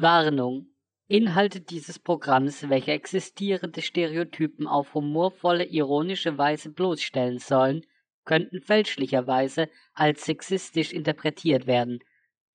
[0.00, 0.68] Warnung.
[1.08, 7.86] Inhalte dieses Programms, welche existierende Stereotypen auf humorvolle, ironische Weise bloßstellen sollen,
[8.24, 12.00] könnten fälschlicherweise als sexistisch interpretiert werden.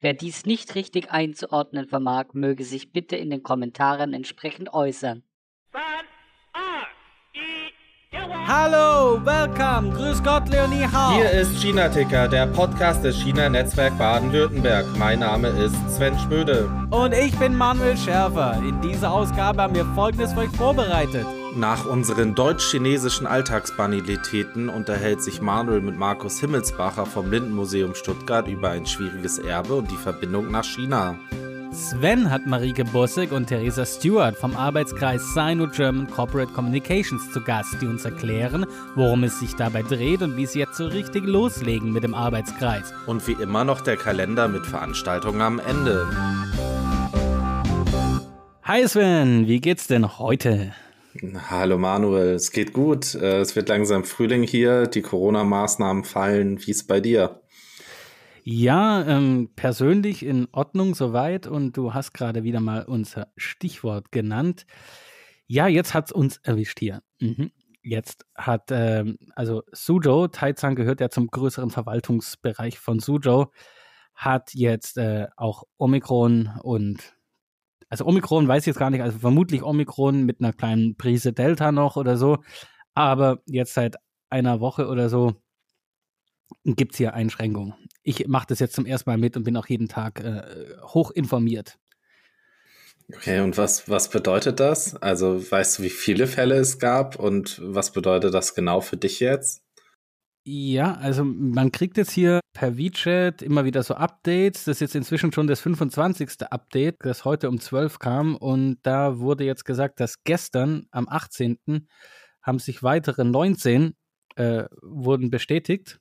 [0.01, 5.23] Wer dies nicht richtig einzuordnen vermag, möge sich bitte in den Kommentaren entsprechend äußern.
[8.53, 11.13] Hallo, welcome, grüß Gott, Leonie Hau.
[11.15, 14.85] Hier ist China Ticker, der Podcast des China Netzwerk Baden-Württemberg.
[14.97, 16.69] Mein Name ist Sven Spöde.
[16.89, 18.61] Und ich bin Manuel Schärfer.
[18.61, 21.25] In dieser Ausgabe haben wir Folgendes für euch vorbereitet.
[21.55, 28.85] Nach unseren deutsch-chinesischen Alltagsbanalitäten unterhält sich Manuel mit Markus Himmelsbacher vom Lindenmuseum Stuttgart über ein
[28.85, 31.15] schwieriges Erbe und die Verbindung nach China.
[31.73, 37.87] Sven hat Marike Bossig und Theresa Stewart vom Arbeitskreis Sino-German Corporate Communications zu Gast, die
[37.87, 42.03] uns erklären, worum es sich dabei dreht und wie sie jetzt so richtig loslegen mit
[42.03, 42.93] dem Arbeitskreis.
[43.07, 46.05] Und wie immer noch der Kalender mit Veranstaltungen am Ende.
[48.63, 50.73] Hi Sven, wie geht's denn heute?
[51.49, 53.15] Hallo Manuel, es geht gut.
[53.15, 56.59] Äh, es wird langsam Frühling hier, die Corona-Maßnahmen fallen.
[56.65, 57.40] Wie ist bei dir?
[58.43, 64.65] Ja, ähm, persönlich in Ordnung soweit und du hast gerade wieder mal unser Stichwort genannt.
[65.47, 67.03] Ja, jetzt hat es uns erwischt hier.
[67.19, 67.51] Mhm.
[67.83, 73.47] Jetzt hat, ähm, also Suzhou, Taizang gehört ja zum größeren Verwaltungsbereich von Suzhou,
[74.15, 77.15] hat jetzt äh, auch Omikron und,
[77.89, 81.71] also Omikron weiß ich jetzt gar nicht, also vermutlich Omikron mit einer kleinen Prise Delta
[81.71, 82.39] noch oder so,
[82.95, 83.97] aber jetzt seit
[84.29, 85.35] einer Woche oder so
[86.63, 87.73] gibt es hier Einschränkungen.
[88.03, 90.43] Ich mache das jetzt zum ersten Mal mit und bin auch jeden Tag äh,
[90.83, 91.77] hoch informiert.
[93.13, 94.95] Okay, und was, was bedeutet das?
[94.95, 99.19] Also weißt du, wie viele Fälle es gab und was bedeutet das genau für dich
[99.19, 99.63] jetzt?
[100.43, 104.63] Ja, also man kriegt jetzt hier per WeChat immer wieder so Updates.
[104.63, 106.41] Das ist jetzt inzwischen schon das 25.
[106.49, 108.35] Update, das heute um 12 kam.
[108.35, 111.59] Und da wurde jetzt gesagt, dass gestern am 18.
[112.41, 113.93] haben sich weitere 19
[114.35, 116.00] äh, wurden bestätigt.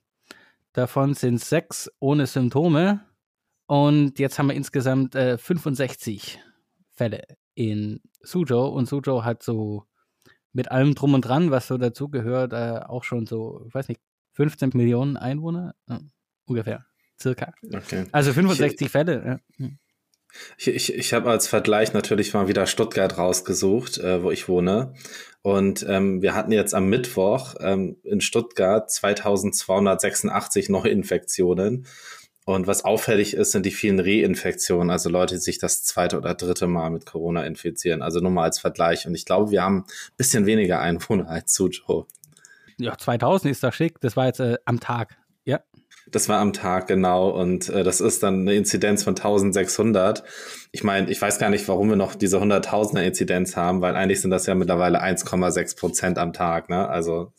[0.73, 3.05] Davon sind sechs ohne Symptome.
[3.67, 6.39] Und jetzt haben wir insgesamt äh, 65
[6.91, 7.23] Fälle
[7.55, 8.67] in Suzhou.
[8.67, 9.85] Und Suzhou hat so
[10.53, 14.01] mit allem drum und dran, was so dazugehört, äh, auch schon so, ich weiß nicht,
[14.33, 15.75] 15 Millionen Einwohner.
[15.87, 16.01] Ja,
[16.45, 16.85] ungefähr,
[17.19, 17.53] circa.
[17.73, 18.05] Okay.
[18.11, 19.41] Also 65 ich, Fälle.
[19.57, 19.67] Ja.
[20.57, 24.93] Ich, ich, ich habe als Vergleich natürlich mal wieder Stuttgart rausgesucht, äh, wo ich wohne.
[25.41, 31.87] Und ähm, wir hatten jetzt am Mittwoch ähm, in Stuttgart 2286 Neuinfektionen.
[32.45, 36.33] Und was auffällig ist, sind die vielen Reinfektionen, also Leute, die sich das zweite oder
[36.33, 38.01] dritte Mal mit Corona infizieren.
[38.01, 39.05] Also nur mal als Vergleich.
[39.05, 42.07] Und ich glaube, wir haben ein bisschen weniger Einwohner als Suzhou.
[42.77, 44.01] Ja, 2000 ist da schick.
[44.01, 45.17] Das war jetzt äh, am Tag.
[46.11, 47.29] Das war am Tag, genau.
[47.29, 50.23] Und äh, das ist dann eine Inzidenz von 1600.
[50.71, 54.21] Ich meine, ich weiß gar nicht, warum wir noch diese 100.000er Inzidenz haben, weil eigentlich
[54.21, 56.69] sind das ja mittlerweile 1,6 Prozent am Tag.
[56.69, 56.87] Ne?
[56.87, 57.33] Also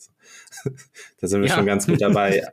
[1.21, 1.55] da sind wir ja.
[1.55, 2.43] schon ganz gut dabei.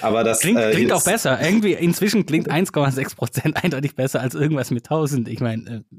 [0.00, 1.40] Aber das klingt, äh, klingt auch besser.
[1.40, 5.28] Irgendwie inzwischen klingt 1,6 Prozent eindeutig besser als irgendwas mit 1000.
[5.28, 5.84] Ich meine.
[5.90, 5.98] Äh,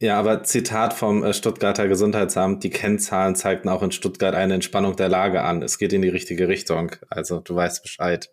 [0.00, 4.96] ja, aber Zitat vom äh, Stuttgarter Gesundheitsamt, die Kennzahlen zeigten auch in Stuttgart eine Entspannung
[4.96, 5.62] der Lage an.
[5.62, 6.92] Es geht in die richtige Richtung.
[7.08, 8.30] Also du weißt Bescheid.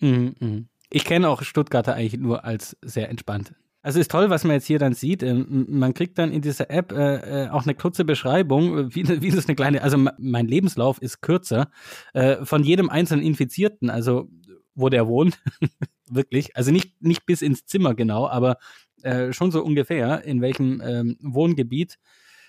[0.00, 0.68] Mhm, mhm.
[0.90, 3.54] Ich kenne auch Stuttgarter eigentlich nur als sehr entspannt.
[3.82, 5.22] Also ist toll, was man jetzt hier dann sieht.
[5.22, 9.30] Ähm, man kriegt dann in dieser App äh, äh, auch eine kurze Beschreibung, wie, wie
[9.30, 11.70] das eine kleine, also mein Lebenslauf ist kürzer,
[12.14, 14.30] äh, von jedem einzelnen Infizierten, also
[14.74, 15.38] wo der wohnt,
[16.10, 16.56] wirklich.
[16.56, 18.56] Also nicht, nicht bis ins Zimmer genau, aber
[19.02, 21.98] äh, schon so ungefähr, in welchem ähm, Wohngebiet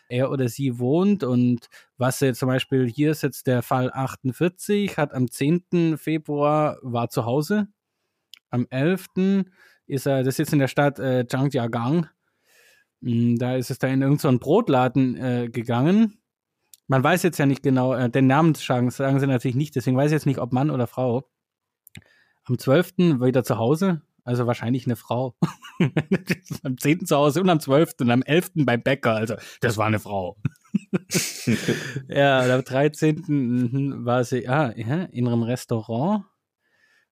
[0.10, 1.68] er oder sie wohnt und
[1.98, 5.98] was jetzt zum Beispiel hier ist jetzt der Fall 48, hat am 10.
[5.98, 7.68] Februar war zu Hause,
[8.50, 9.08] am 11.
[9.88, 12.08] ist er, das ist jetzt in der Stadt äh, Zhangjiagang,
[13.02, 16.20] hm, da ist es da in irgendeinen so Brotladen äh, gegangen.
[16.88, 19.98] Man weiß jetzt ja nicht genau, äh, den Namen sagen, sagen sie natürlich nicht, deswegen
[19.98, 21.30] weiß ich jetzt nicht, ob Mann oder Frau.
[22.44, 23.22] Am 12.
[23.22, 25.36] wieder zu Hause, also wahrscheinlich eine Frau.
[26.64, 27.06] am 10.
[27.06, 27.94] zu Hause und am 12.
[28.02, 28.52] und am 11.
[28.56, 29.16] beim Bäcker.
[29.16, 30.36] Also, das war eine Frau.
[32.10, 33.24] ja, am 13.
[33.28, 36.26] Mhm, war sie ah, ja, in einem Restaurant.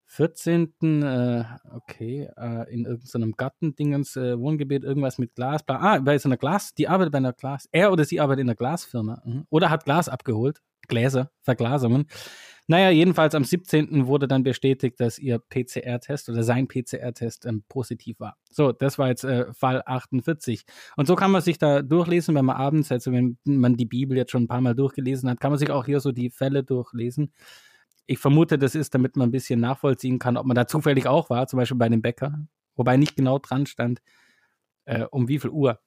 [0.08, 0.74] 14.
[0.82, 5.62] Äh, okay, äh, in irgendeinem Gartendingens äh, Wohngebiet, irgendwas mit Glas.
[5.68, 7.68] Ah, bei so einer Glas, die arbeitet bei einer Glas.
[7.72, 9.22] Er oder sie arbeitet in einer Glasfirma.
[9.24, 9.46] Mhm.
[9.50, 10.62] Oder hat Glas abgeholt.
[10.88, 12.08] Gläser, Verglasungen.
[12.68, 14.08] Naja, jedenfalls am 17.
[14.08, 18.38] wurde dann bestätigt, dass ihr PCR-Test oder sein PCR-Test ähm, positiv war.
[18.50, 20.64] So, das war jetzt äh, Fall 48.
[20.96, 24.16] Und so kann man sich da durchlesen, wenn man abends, also wenn man die Bibel
[24.16, 26.64] jetzt schon ein paar Mal durchgelesen hat, kann man sich auch hier so die Fälle
[26.64, 27.34] durchlesen.
[28.06, 31.30] Ich vermute, das ist, damit man ein bisschen nachvollziehen kann, ob man da zufällig auch
[31.30, 34.02] war, zum Beispiel bei dem Bäcker, wobei nicht genau dran stand,
[34.86, 35.80] äh, um wie viel Uhr.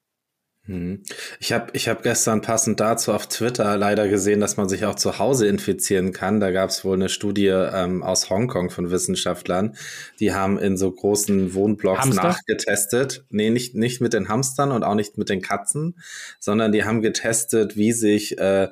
[0.66, 1.02] Hm.
[1.38, 4.96] Ich habe ich hab gestern passend dazu auf Twitter leider gesehen, dass man sich auch
[4.96, 6.40] zu Hause infizieren kann.
[6.40, 9.76] Da gab es wohl eine Studie ähm, aus Hongkong von Wissenschaftlern.
[10.18, 12.22] Die haben in so großen Wohnblocks Hamster?
[12.22, 13.24] nachgetestet.
[13.30, 15.98] Nee, nicht, nicht mit den Hamstern und auch nicht mit den Katzen,
[16.40, 18.68] sondern die haben getestet, wie sich äh,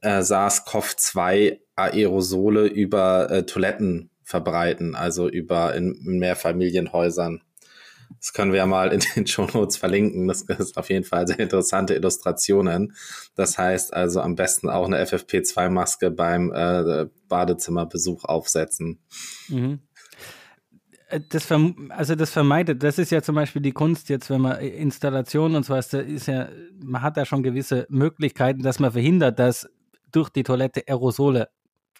[0.00, 7.42] äh, SARS-CoV-2 Aerosole über äh, Toiletten verbreiten, also über in, in Mehrfamilienhäusern.
[8.18, 10.28] Das können wir ja mal in den Show Notes verlinken.
[10.28, 12.94] Das ist auf jeden Fall sehr interessante Illustrationen.
[13.34, 19.00] Das heißt also am besten auch eine FFP2-Maske beim äh, Badezimmerbesuch aufsetzen.
[19.48, 19.80] Mhm.
[21.08, 24.58] Äh, das also das vermeidet, das ist ja zum Beispiel die Kunst jetzt, wenn man
[24.60, 26.48] Installationen und so was, ist ja,
[26.82, 29.68] man hat da schon gewisse Möglichkeiten, dass man verhindert, dass
[30.12, 31.48] durch die Toilette Aerosole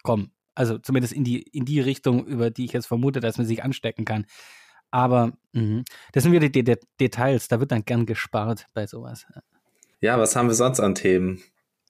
[0.03, 0.31] kommen.
[0.53, 3.63] Also zumindest in die, in die Richtung, über die ich jetzt vermute, dass man sich
[3.63, 4.25] anstecken kann.
[4.95, 5.83] Aber mh,
[6.13, 9.25] das sind wieder die, die Details, da wird dann gern gespart bei sowas.
[9.99, 11.43] Ja, was haben wir sonst an Themen?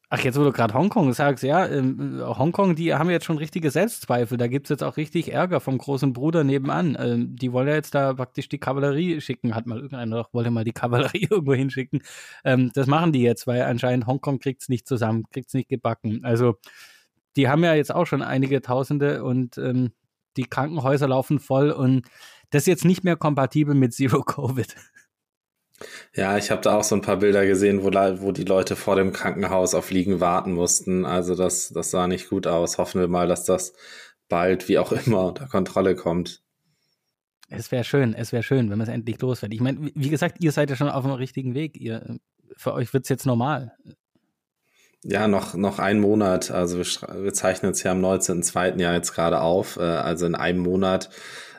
[0.09, 3.69] Ach, jetzt wo du gerade Hongkong sagst, ja, ähm, Hongkong, die haben jetzt schon richtige
[3.69, 4.39] Selbstzweifel.
[4.39, 6.97] Da gibt es jetzt auch richtig Ärger vom großen Bruder nebenan.
[6.99, 9.53] Ähm, die wollen ja jetzt da praktisch die Kavallerie schicken.
[9.53, 12.01] Hat mal irgendeiner, wollte mal die Kavallerie irgendwo hinschicken.
[12.43, 15.69] Ähm, das machen die jetzt, weil anscheinend Hongkong kriegt es nicht zusammen, kriegt es nicht
[15.69, 16.21] gebacken.
[16.23, 16.55] Also,
[17.35, 19.91] die haben ja jetzt auch schon einige Tausende und ähm,
[20.37, 22.07] die Krankenhäuser laufen voll und
[22.49, 24.75] das ist jetzt nicht mehr kompatibel mit Zero Covid.
[26.15, 28.95] Ja, ich habe da auch so ein paar Bilder gesehen, wo, wo die Leute vor
[28.95, 31.05] dem Krankenhaus auf Liegen warten mussten.
[31.05, 32.77] Also das, das sah nicht gut aus.
[32.77, 33.73] Hoffen wir mal, dass das
[34.29, 36.41] bald, wie auch immer, unter Kontrolle kommt.
[37.49, 39.53] Es wäre schön, es wäre schön, wenn man es endlich los wird.
[39.53, 41.77] Ich meine, wie gesagt, ihr seid ja schon auf dem richtigen Weg.
[41.77, 42.17] Ihr,
[42.57, 43.73] für euch wird es jetzt normal.
[45.03, 46.49] Ja, noch, noch ein Monat.
[46.49, 48.79] Also wir, wir zeichnen es ja am 19.02.
[48.79, 49.77] Jahr jetzt gerade auf.
[49.77, 51.09] Äh, also in einem Monat,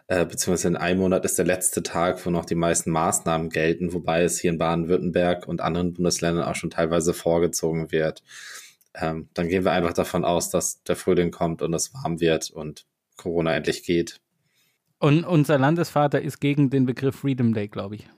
[0.08, 3.92] äh, beziehungsweise in einem Monat ist der letzte Tag, wo noch die meisten Maßnahmen gelten,
[3.92, 8.22] wobei es hier in Baden-Württemberg und anderen Bundesländern auch schon teilweise vorgezogen wird.
[8.94, 12.50] Ähm, dann gehen wir einfach davon aus, dass der Frühling kommt und es warm wird
[12.50, 12.86] und
[13.16, 14.20] Corona endlich geht.
[14.98, 18.08] Und unser Landesvater ist gegen den Begriff Freedom Day, glaube ich.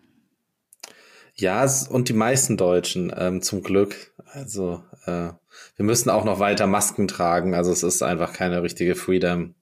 [1.35, 4.13] Ja, und die meisten Deutschen, ähm, zum Glück.
[4.33, 5.31] Also, äh,
[5.77, 7.55] wir müssen auch noch weiter Masken tragen.
[7.55, 9.55] Also, es ist einfach keine richtige Freedom.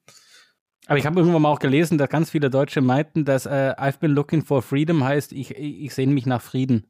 [0.87, 3.99] Aber ich habe irgendwann mal auch gelesen, dass ganz viele Deutsche meinten, dass äh, I've
[3.99, 6.87] been looking for freedom heißt, ich, ich, ich sehne mich nach Frieden.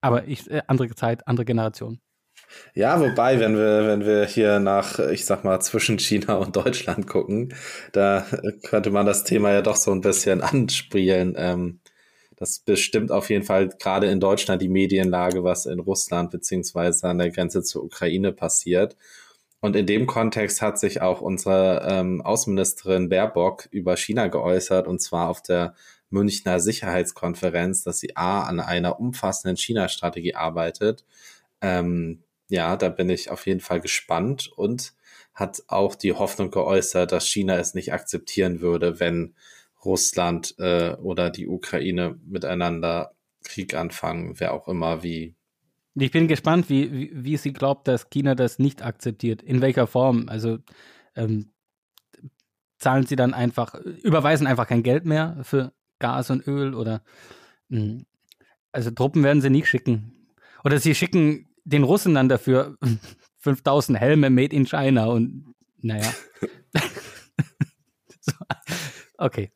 [0.00, 2.00] Aber ich, äh, andere Zeit, andere Generation.
[2.74, 7.06] Ja, wobei, wenn wir, wenn wir hier nach, ich sag mal, zwischen China und Deutschland
[7.06, 7.54] gucken,
[7.92, 8.24] da
[8.62, 11.34] könnte man das Thema ja doch so ein bisschen anspielen.
[11.36, 11.80] Ähm,
[12.36, 17.18] das bestimmt auf jeden Fall gerade in Deutschland die Medienlage, was in Russland beziehungsweise an
[17.18, 18.96] der Grenze zur Ukraine passiert.
[19.60, 25.00] Und in dem Kontext hat sich auch unsere ähm, Außenministerin Baerbock über China geäußert, und
[25.00, 25.74] zwar auf der
[26.10, 31.04] Münchner Sicherheitskonferenz, dass sie A an einer umfassenden China-Strategie arbeitet.
[31.60, 34.94] Ähm, ja, da bin ich auf jeden Fall gespannt und
[35.34, 39.34] hat auch die Hoffnung geäußert, dass China es nicht akzeptieren würde, wenn
[39.84, 43.12] Russland äh, oder die Ukraine miteinander
[43.44, 45.34] Krieg anfangen, wer auch immer wie.
[46.00, 49.42] Ich bin gespannt, wie, wie, wie sie glaubt, dass China das nicht akzeptiert.
[49.42, 50.28] In welcher Form?
[50.28, 50.58] Also
[51.16, 51.50] ähm,
[52.78, 57.02] zahlen sie dann einfach, überweisen einfach kein Geld mehr für Gas und Öl oder
[57.68, 58.06] mh, hm,
[58.72, 60.28] also Truppen werden sie nicht schicken.
[60.64, 62.76] Oder sie schicken den Russen dann dafür
[63.38, 66.12] 5000 Helme made in China und naja.
[68.20, 68.32] so.
[69.16, 69.50] Okay.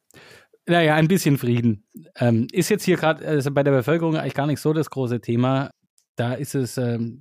[0.66, 1.84] Naja, ein bisschen Frieden.
[2.16, 5.20] Ähm, ist jetzt hier gerade also bei der Bevölkerung eigentlich gar nicht so das große
[5.20, 5.70] Thema.
[6.16, 7.20] Da ist es ähm,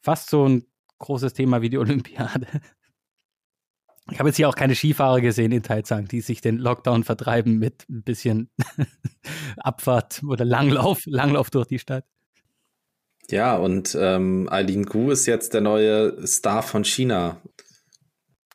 [0.00, 0.66] fast so ein
[0.98, 2.46] großes Thema wie die Olympiade.
[4.10, 7.58] Ich habe jetzt hier auch keine Skifahrer gesehen in Taizang, die sich den Lockdown vertreiben
[7.58, 8.50] mit ein bisschen
[9.56, 12.04] Abfahrt oder Langlauf, Langlauf durch die Stadt.
[13.30, 17.40] Ja, und ähm, Eileen Gu ist jetzt der neue Star von China.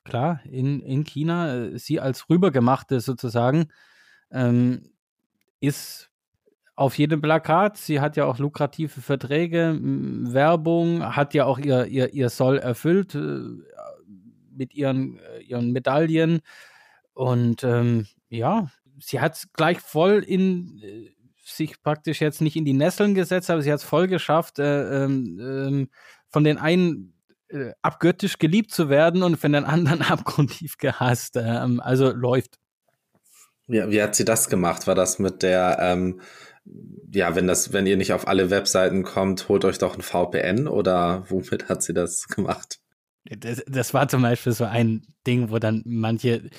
[0.04, 3.68] Klar, in, in China, äh, sie als rübergemachte sozusagen,
[4.32, 4.92] ähm,
[5.60, 6.12] ist
[6.78, 7.78] auf jedem Plakat.
[7.78, 13.16] Sie hat ja auch lukrative Verträge, Werbung, hat ja auch ihr, ihr, ihr Soll erfüllt
[13.16, 13.40] äh,
[14.56, 16.40] mit ihren, äh, ihren Medaillen.
[17.14, 18.70] Und ähm, ja,
[19.00, 21.10] sie hat es gleich voll in äh,
[21.44, 25.04] sich praktisch jetzt nicht in die Nesseln gesetzt, aber sie hat es voll geschafft, äh,
[25.04, 25.90] ähm,
[26.30, 27.14] von den einen
[27.48, 31.38] äh, abgöttisch geliebt zu werden und von den anderen abgrundtief gehasst.
[31.38, 32.60] Ähm, also läuft.
[33.66, 34.86] Ja, wie hat sie das gemacht?
[34.86, 36.22] War das mit der, ähm,
[37.14, 40.68] ja, wenn das, wenn ihr nicht auf alle Webseiten kommt, holt euch doch ein VPN
[40.68, 42.80] oder womit hat sie das gemacht?
[43.26, 46.50] Das, das war zum Beispiel so ein Ding, wo dann manche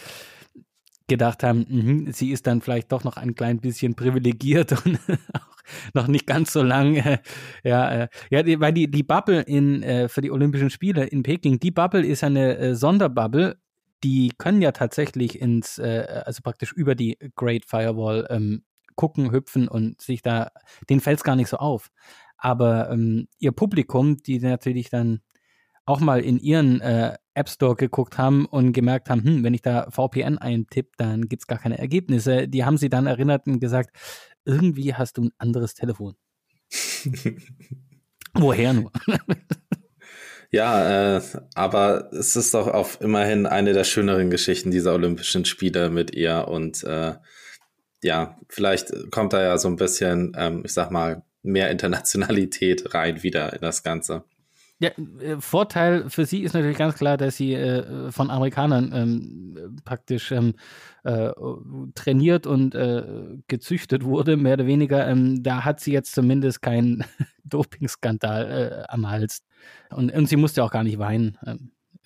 [1.06, 4.98] gedacht haben, mh, sie ist dann vielleicht doch noch ein klein bisschen privilegiert und
[5.32, 5.56] auch
[5.94, 6.96] noch nicht ganz so lang.
[6.96, 7.18] Äh,
[7.64, 11.22] ja, äh, ja, die, weil die, die Bubble in, äh, für die Olympischen Spiele in
[11.22, 13.58] Peking, die Bubble ist eine äh, Sonderbubble.
[14.04, 18.62] Die können ja tatsächlich ins, äh, also praktisch über die Great Firewall ähm,
[18.98, 20.50] gucken, hüpfen und sich da,
[20.90, 21.90] denen fällt es gar nicht so auf.
[22.36, 25.20] Aber ähm, ihr Publikum, die natürlich dann
[25.86, 29.62] auch mal in ihren äh, App Store geguckt haben und gemerkt haben, hm, wenn ich
[29.62, 32.48] da VPN eintippe, dann gibt es gar keine Ergebnisse.
[32.48, 33.96] Die haben sie dann erinnert und gesagt,
[34.44, 36.16] irgendwie hast du ein anderes Telefon.
[38.34, 38.92] Woher nur?
[40.50, 41.22] ja, äh,
[41.54, 46.48] aber es ist doch auch immerhin eine der schöneren Geschichten dieser Olympischen Spiele mit ihr
[46.48, 47.14] und äh,
[48.02, 53.22] ja, vielleicht kommt da ja so ein bisschen, ähm, ich sag mal, mehr Internationalität rein
[53.22, 54.24] wieder in das Ganze.
[54.80, 54.90] Ja,
[55.20, 60.30] äh, Vorteil für sie ist natürlich ganz klar, dass sie äh, von Amerikanern ähm, praktisch
[60.30, 60.54] ähm,
[61.02, 61.32] äh,
[61.94, 63.02] trainiert und äh,
[63.48, 65.08] gezüchtet wurde, mehr oder weniger.
[65.08, 67.04] Ähm, da hat sie jetzt zumindest keinen
[67.44, 69.42] Dopingskandal äh, am Hals.
[69.90, 71.38] Und, und sie musste auch gar nicht weinen.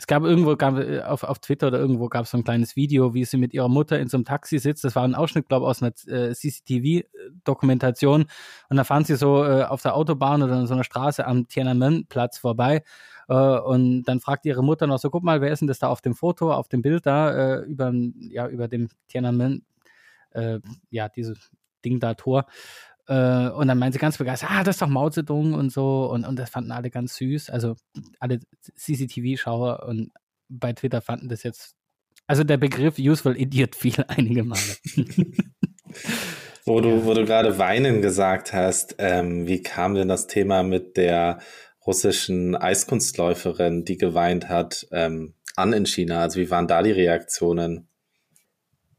[0.02, 2.74] Es gab irgendwo, gab, äh, auf, auf Twitter oder irgendwo gab es so ein kleines
[2.74, 4.82] Video, wie sie mit ihrer Mutter in so einem Taxi sitzt.
[4.82, 8.26] Das war ein Ausschnitt, glaube ich, aus einer äh, CCTV-Dokumentation.
[8.68, 11.46] Und da fahren sie so äh, auf der Autobahn oder in so einer Straße am
[11.46, 12.82] Tiananmen-Platz vorbei.
[13.28, 15.86] Äh, und dann fragt ihre Mutter noch so, guck mal, wer ist denn das da
[15.86, 17.92] auf dem Foto, auf dem Bild da, äh, über,
[18.28, 19.64] ja, über dem Tiananmen,
[20.32, 20.58] äh,
[20.90, 21.52] ja, dieses
[21.84, 22.46] Ding da, Tor.
[23.08, 26.10] Äh, und dann meinen sie ganz begeistert, ah, das ist doch Mao Zedong und so.
[26.10, 27.50] Und, und das fanden alle ganz süß.
[27.50, 27.76] Also
[28.20, 28.40] alle
[28.76, 30.12] CCTV-Schauer und
[30.48, 31.74] bei Twitter fanden das jetzt,
[32.26, 34.60] also der Begriff Useful Idiot fiel einige Male.
[36.64, 40.96] wo du, wo du gerade weinen gesagt hast, ähm, wie kam denn das Thema mit
[40.96, 41.40] der
[41.84, 46.20] russischen Eiskunstläuferin, die geweint hat, ähm, an in China?
[46.20, 47.88] Also wie waren da die Reaktionen?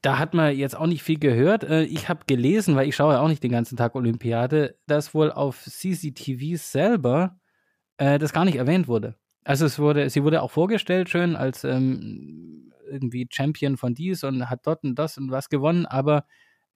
[0.04, 1.64] Da hat man jetzt auch nicht viel gehört.
[1.64, 5.16] Äh, ich habe gelesen, weil ich schaue ja auch nicht den ganzen Tag Olympiade, dass
[5.16, 7.40] wohl auf CCTV selber
[7.98, 9.16] äh, das gar nicht erwähnt wurde.
[9.46, 14.50] Also es wurde, sie wurde auch vorgestellt schön als ähm, irgendwie Champion von dies und
[14.50, 16.26] hat dort und das und was gewonnen, aber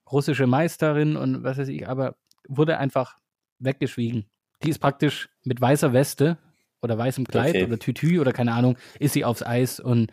[0.10, 2.15] russische Meisterin und was weiß ich, aber
[2.48, 3.17] wurde einfach
[3.60, 4.25] weggeschwiegen.
[4.63, 6.38] Die ist praktisch mit weißer Weste
[6.81, 7.65] oder weißem Kleid okay.
[7.65, 10.12] oder Tütü oder keine Ahnung, ist sie aufs Eis und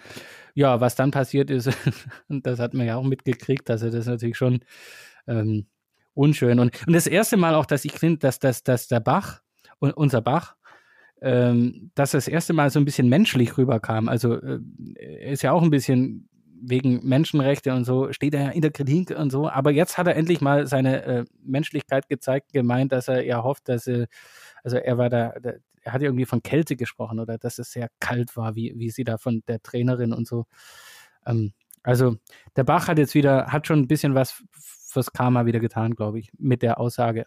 [0.54, 1.68] ja, was dann passiert ist,
[2.28, 4.60] und das hat man ja auch mitgekriegt, also das ist natürlich schon
[5.26, 5.66] ähm,
[6.14, 6.60] unschön.
[6.60, 9.40] Und, und das erste Mal auch, dass ich finde, dass, dass, dass der Bach,
[9.80, 10.56] unser Bach,
[11.20, 14.08] ähm, dass das erste Mal so ein bisschen menschlich rüberkam.
[14.08, 14.60] Also äh,
[14.96, 16.28] er ist ja auch ein bisschen
[16.66, 20.06] wegen Menschenrechte und so, steht er ja in der Kritik und so, aber jetzt hat
[20.06, 24.06] er endlich mal seine äh, Menschlichkeit gezeigt, gemeint, dass er ja hofft, dass er,
[24.62, 25.34] also er war da,
[25.84, 28.90] er hat ja irgendwie von Kälte gesprochen oder dass es sehr kalt war, wie, wie
[28.90, 30.46] sie da von der Trainerin und so.
[31.26, 32.16] Ähm, also
[32.56, 36.18] der Bach hat jetzt wieder, hat schon ein bisschen was fürs Karma wieder getan, glaube
[36.18, 37.26] ich, mit der Aussage.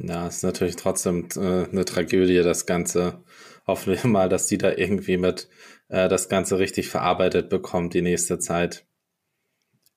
[0.00, 3.22] Ja, ist natürlich trotzdem äh, eine Tragödie, das Ganze.
[3.66, 5.48] Hoffen wir mal, dass die da irgendwie mit
[5.88, 8.86] äh, das Ganze richtig verarbeitet bekommt die nächste Zeit.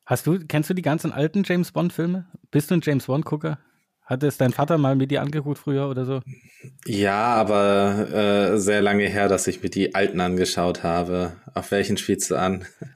[0.05, 2.27] Hast du, kennst du die ganzen alten James Bond-Filme?
[2.51, 3.59] Bist du ein James Bond-Gucker?
[4.07, 6.21] Hat es dein Vater mal mit dir angeguckt früher oder so?
[6.85, 11.33] Ja, aber äh, sehr lange her, dass ich mir die alten angeschaut habe.
[11.53, 12.65] Auf welchen spielst du an?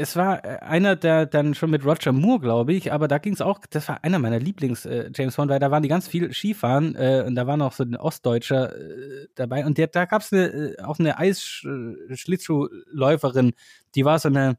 [0.00, 3.32] Es war äh, einer, der dann schon mit Roger Moore, glaube ich, aber da ging
[3.32, 6.32] es auch, das war einer meiner Lieblings-James äh, Bond, weil da waren die ganz viel
[6.32, 10.22] Skifahren äh, und da war noch so ein Ostdeutscher äh, dabei und der, da gab
[10.22, 13.54] es eine, äh, auch eine Eisschlittschuhläuferin,
[13.96, 14.56] die war so eine,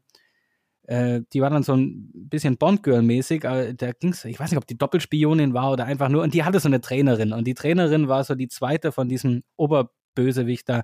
[0.90, 4.76] äh, die war dann so ein bisschen Bond-Girl-mäßig, da ging's, ich weiß nicht, ob die
[4.76, 8.24] Doppelspionin war oder einfach nur, und die hatte so eine Trainerin und die Trainerin war
[8.24, 10.82] so die zweite von diesem Oberbösewicht da,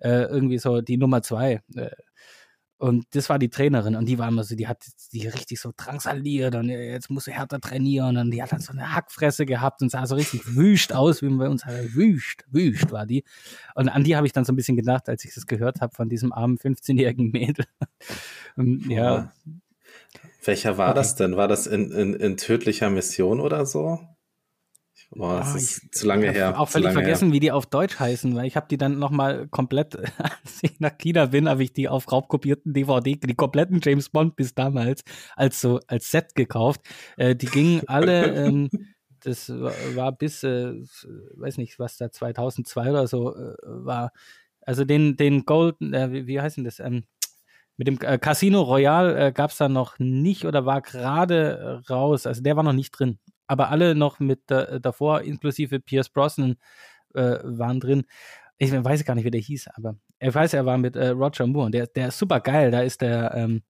[0.00, 1.62] äh, irgendwie so die Nummer zwei.
[1.74, 1.90] Äh,
[2.78, 5.72] und das war die Trainerin und die war immer so, die hat die richtig so
[5.76, 9.82] drangsaliert und jetzt muss sie härter trainieren und die hat dann so eine Hackfresse gehabt
[9.82, 13.24] und sah so richtig wüst aus, wie man bei uns sagt, wüst, wüst war die.
[13.74, 15.92] Und an die habe ich dann so ein bisschen gedacht, als ich das gehört habe
[15.94, 17.64] von diesem armen 15-jährigen Mädel.
[18.88, 19.32] Ja.
[20.44, 20.96] Welcher war okay.
[20.96, 21.36] das denn?
[21.36, 24.00] War das in, in, in tödlicher Mission oder so?
[25.10, 26.60] Boah, das oh, ist ich, zu lange her.
[26.60, 27.34] Auch völlig vergessen, her.
[27.34, 30.96] wie die auf Deutsch heißen, weil ich habe die dann nochmal komplett, als ich nach
[30.98, 35.02] China bin, habe ich die auf raubkopierten DVD, die kompletten James Bond bis damals,
[35.34, 36.82] als so als Set gekauft.
[37.16, 38.68] Äh, die gingen alle, ähm,
[39.20, 40.74] das war, war bis, äh,
[41.36, 44.12] weiß nicht, was da 2002 oder so äh, war.
[44.60, 46.80] Also den, den Golden, äh, wie, wie heißt denn das?
[46.80, 47.04] Ähm,
[47.78, 52.26] mit dem äh, Casino Royale äh, gab es da noch nicht oder war gerade raus.
[52.26, 56.56] Also der war noch nicht drin aber alle noch mit äh, davor, inklusive Pierce Brosnan,
[57.14, 58.04] äh, waren drin.
[58.58, 61.46] Ich weiß gar nicht, wie der hieß, aber ich weiß, er war mit äh, Roger
[61.46, 62.70] Moore und der, der ist super geil.
[62.70, 63.62] Da ist der, ähm,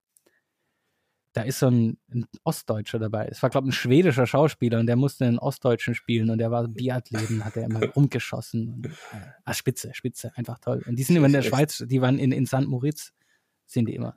[1.35, 3.29] da ist so ein, ein Ostdeutscher dabei.
[3.31, 6.51] Es war, glaube ich, ein schwedischer Schauspieler und der musste einen Ostdeutschen spielen und der
[6.51, 8.69] war Biathleten, hat er immer rumgeschossen.
[8.69, 8.91] Und, äh,
[9.45, 10.83] ah, Spitze, Spitze, einfach toll.
[10.87, 12.67] Und die sind immer in der Schweiz, die waren in, in St.
[12.67, 13.13] Moritz,
[13.67, 14.17] sind die immer.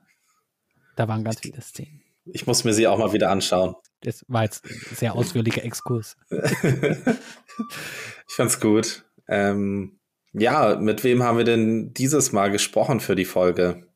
[0.96, 2.02] Da waren ganz viele Szenen.
[2.24, 3.74] Ich muss mir sie auch mal wieder anschauen.
[4.00, 6.16] Das war jetzt ein sehr ausführlicher Exkurs.
[6.30, 9.04] ich fand's gut.
[9.28, 9.98] Ähm,
[10.32, 13.86] ja, mit wem haben wir denn dieses Mal gesprochen für die Folge?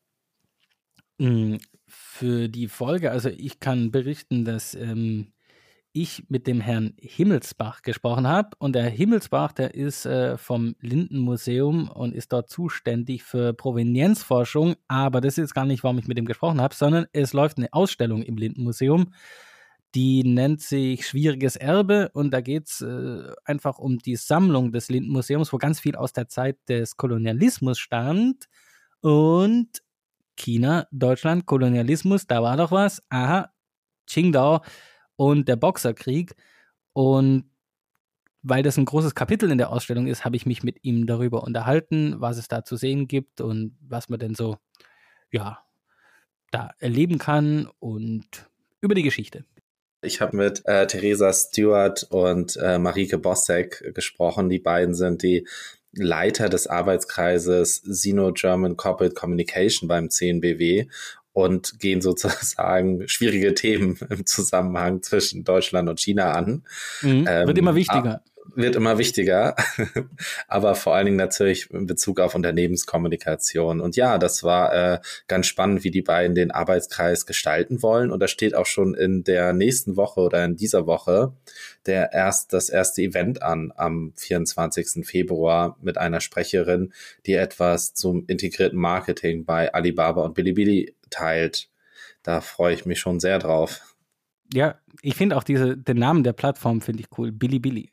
[1.17, 1.55] Mm,
[1.87, 5.33] für die Folge, also ich kann berichten, dass ähm,
[6.01, 8.49] ich mit dem Herrn Himmelsbach gesprochen habe.
[8.59, 14.75] Und der Himmelsbach, der ist äh, vom Lindenmuseum und ist dort zuständig für Provenienzforschung.
[14.87, 17.57] Aber das ist jetzt gar nicht, warum ich mit ihm gesprochen habe, sondern es läuft
[17.57, 19.13] eine Ausstellung im Lindenmuseum.
[19.95, 24.89] Die nennt sich Schwieriges Erbe und da geht es äh, einfach um die Sammlung des
[24.89, 28.47] Lindenmuseums, wo ganz viel aus der Zeit des Kolonialismus stammt.
[29.01, 29.69] Und
[30.35, 33.01] China, Deutschland, Kolonialismus, da war doch was.
[33.09, 33.51] Aha,
[34.07, 34.61] Qingdao
[35.17, 36.35] und der Boxerkrieg.
[36.93, 37.49] Und
[38.41, 41.43] weil das ein großes Kapitel in der Ausstellung ist, habe ich mich mit ihm darüber
[41.43, 44.57] unterhalten, was es da zu sehen gibt und was man denn so,
[45.31, 45.59] ja,
[46.51, 49.43] da erleben kann und über die Geschichte.
[50.01, 54.47] Ich habe mit äh, Theresa Stewart und äh, Marike Bossek gesprochen.
[54.47, 55.47] Die beiden sind die
[55.91, 60.87] Leiter des Arbeitskreises Sino-German Corporate Communication beim CNBW
[61.37, 66.63] und gehen sozusagen schwierige Themen im Zusammenhang zwischen Deutschland und China an.
[67.03, 68.23] Mhm, ähm, wird immer wichtiger
[68.55, 69.55] wird immer wichtiger,
[70.47, 73.81] aber vor allen Dingen natürlich in Bezug auf Unternehmenskommunikation.
[73.81, 78.09] Und ja, das war äh, ganz spannend, wie die beiden den Arbeitskreis gestalten wollen.
[78.09, 81.33] Und da steht auch schon in der nächsten Woche oder in dieser Woche
[81.85, 85.05] der erst das erste Event an am 24.
[85.05, 86.93] Februar mit einer Sprecherin,
[87.25, 91.69] die etwas zum integrierten Marketing bei Alibaba und Bilibili teilt.
[92.23, 93.81] Da freue ich mich schon sehr drauf.
[94.53, 97.31] Ja, ich finde auch diese, den Namen der Plattform finde ich cool.
[97.31, 97.91] Bilibili.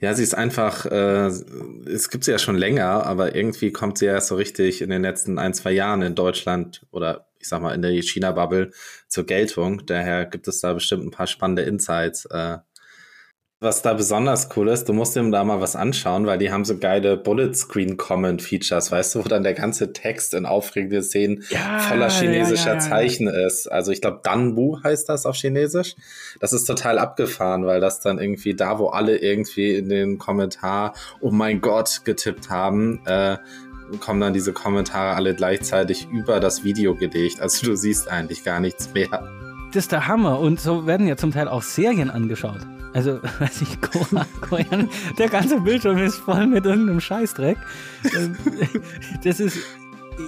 [0.00, 4.06] Ja, sie ist einfach, äh, es gibt sie ja schon länger, aber irgendwie kommt sie
[4.06, 7.74] ja so richtig in den letzten ein, zwei Jahren in Deutschland oder ich sag mal
[7.74, 8.70] in der China-Bubble
[9.08, 9.84] zur Geltung.
[9.86, 12.58] Daher gibt es da bestimmt ein paar spannende Insights, äh,
[13.62, 16.64] was da besonders cool ist, du musst dir da mal was anschauen, weil die haben
[16.64, 21.02] so geile Bullet Screen Comment Features, weißt du, wo dann der ganze Text in aufregende
[21.02, 23.70] Szenen ja, voller chinesischer ja, ja, Zeichen ist.
[23.70, 25.94] Also ich glaube, Danbu heißt das auf Chinesisch.
[26.40, 30.94] Das ist total abgefahren, weil das dann irgendwie da, wo alle irgendwie in den Kommentar,
[31.20, 33.36] oh mein Gott, getippt haben, äh,
[34.00, 37.40] kommen dann diese Kommentare alle gleichzeitig über das Video gelegt.
[37.40, 39.08] Also du siehst eigentlich gar nichts mehr.
[39.72, 40.40] Das ist der Hammer.
[40.40, 42.60] Und so werden ja zum Teil auch Serien angeschaut.
[42.94, 43.78] Also, weiß ich,
[44.40, 47.58] Korean, der ganze Bildschirm ist voll mit irgendeinem Scheißdreck.
[48.16, 48.36] Ähm,
[49.24, 49.58] das ist,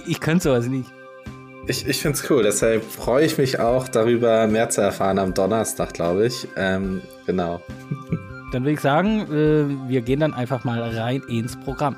[0.05, 0.91] ich könnte sowas nicht.
[1.67, 5.33] Ich, ich finde es cool, deshalb freue ich mich auch darüber, mehr zu erfahren am
[5.33, 6.47] Donnerstag, glaube ich.
[6.55, 7.61] Ähm, genau.
[8.51, 11.97] Dann würde ich sagen, äh, wir gehen dann einfach mal rein ins Programm.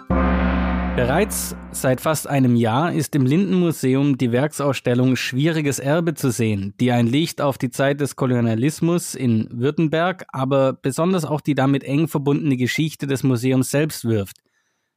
[0.98, 6.92] Bereits seit fast einem Jahr ist im Lindenmuseum die Werksausstellung Schwieriges Erbe zu sehen, die
[6.92, 12.08] ein Licht auf die Zeit des Kolonialismus in Württemberg, aber besonders auch die damit eng
[12.08, 14.38] verbundene Geschichte des Museums selbst wirft.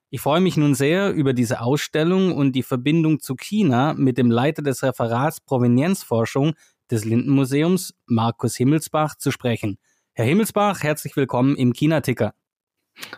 [0.08, 4.30] Ich freue mich nun sehr, über diese Ausstellung und die Verbindung zu China mit dem
[4.30, 6.54] Leiter des Referats Provenienzforschung
[6.90, 9.76] des Lindenmuseums, Markus Himmelsbach, zu sprechen.
[10.14, 12.32] Herr Himmelsbach, herzlich willkommen im China-Ticker.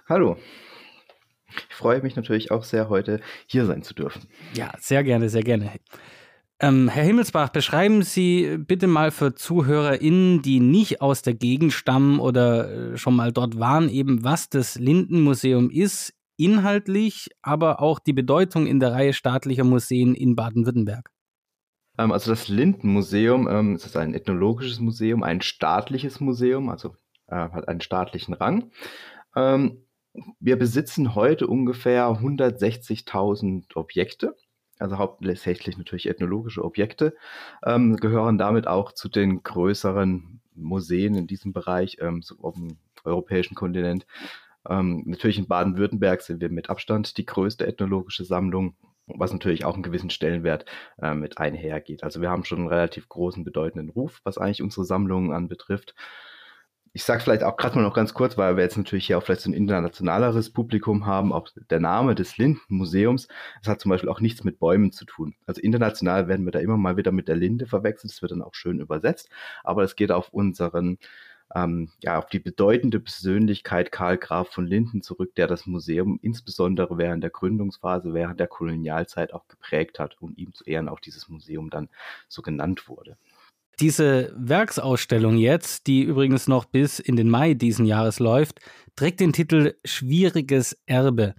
[0.09, 0.37] Hallo.
[1.69, 4.23] Ich freue mich natürlich auch sehr, heute hier sein zu dürfen.
[4.55, 5.73] Ja, sehr gerne, sehr gerne.
[6.61, 12.21] Ähm, Herr Himmelsbach, beschreiben Sie bitte mal für ZuhörerInnen, die nicht aus der Gegend stammen
[12.21, 18.13] oder äh, schon mal dort waren, eben was das Lindenmuseum ist, inhaltlich, aber auch die
[18.13, 21.11] Bedeutung in der Reihe staatlicher Museen in Baden-Württemberg.
[21.99, 26.95] Ähm, also das Lindenmuseum ähm, ist ein ethnologisches Museum, ein staatliches Museum, also
[27.27, 28.71] äh, hat einen staatlichen Rang.
[29.35, 29.85] Ähm,
[30.41, 34.37] wir besitzen heute ungefähr 160.000 Objekte,
[34.79, 37.15] also hauptsächlich natürlich ethnologische Objekte,
[37.65, 42.77] ähm, gehören damit auch zu den größeren Museen in diesem Bereich ähm, so auf dem
[43.05, 44.07] europäischen Kontinent.
[44.69, 49.75] Ähm, natürlich in Baden-Württemberg sind wir mit Abstand die größte ethnologische Sammlung, was natürlich auch
[49.75, 50.67] einen gewissen Stellenwert
[51.01, 52.05] äh, mit einhergeht.
[52.05, 55.95] Also wir haben schon einen relativ großen, bedeutenden Ruf, was eigentlich unsere Sammlungen anbetrifft
[56.95, 59.23] ich sage vielleicht auch gerade mal noch ganz kurz, weil wir jetzt natürlich hier auch
[59.23, 63.29] vielleicht so ein internationaleres Publikum haben, auch der Name des Lindenmuseums,
[63.61, 65.35] das hat zum Beispiel auch nichts mit Bäumen zu tun.
[65.47, 68.43] Also international werden wir da immer mal wieder mit der Linde verwechselt, das wird dann
[68.43, 69.31] auch schön übersetzt,
[69.65, 70.99] aber es geht auf unseren
[71.55, 76.99] ähm, ja, auf die bedeutende Persönlichkeit Karl Graf von Linden zurück, der das Museum insbesondere
[76.99, 81.29] während der Gründungsphase, während der Kolonialzeit auch geprägt hat und ihm zu Ehren auch dieses
[81.29, 81.89] Museum dann
[82.29, 83.17] so genannt wurde.
[83.81, 88.61] Diese Werksausstellung jetzt, die übrigens noch bis in den Mai diesen Jahres läuft,
[88.97, 91.35] trägt den Titel Schwieriges Erbe.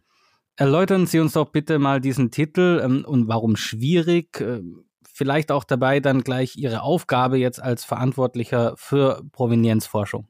[0.55, 4.39] Erläutern Sie uns doch bitte mal diesen Titel ähm, und warum schwierig.
[4.41, 4.61] Äh,
[5.03, 10.27] vielleicht auch dabei dann gleich Ihre Aufgabe jetzt als Verantwortlicher für Provenienzforschung.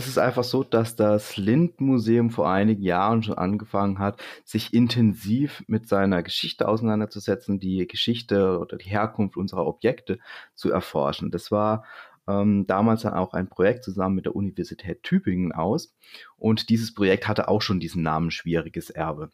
[0.00, 5.62] Es ist einfach so, dass das Lind-Museum vor einigen Jahren schon angefangen hat, sich intensiv
[5.66, 10.18] mit seiner Geschichte auseinanderzusetzen, die Geschichte oder die Herkunft unserer Objekte
[10.54, 11.30] zu erforschen.
[11.30, 11.84] Das war
[12.26, 15.94] ähm, damals dann auch ein Projekt zusammen mit der Universität Tübingen aus.
[16.38, 19.28] Und dieses Projekt hatte auch schon diesen Namen Schwieriges Erbe.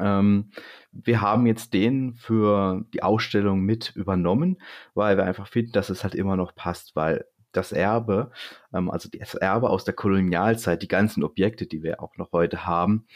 [0.00, 0.50] Ähm,
[0.90, 4.60] wir haben jetzt den für die Ausstellung mit übernommen,
[4.94, 8.32] weil wir einfach finden, dass es halt immer noch passt, weil das Erbe,
[8.72, 12.66] ähm, also das Erbe aus der Kolonialzeit, die ganzen Objekte, die wir auch noch heute
[12.66, 13.06] haben,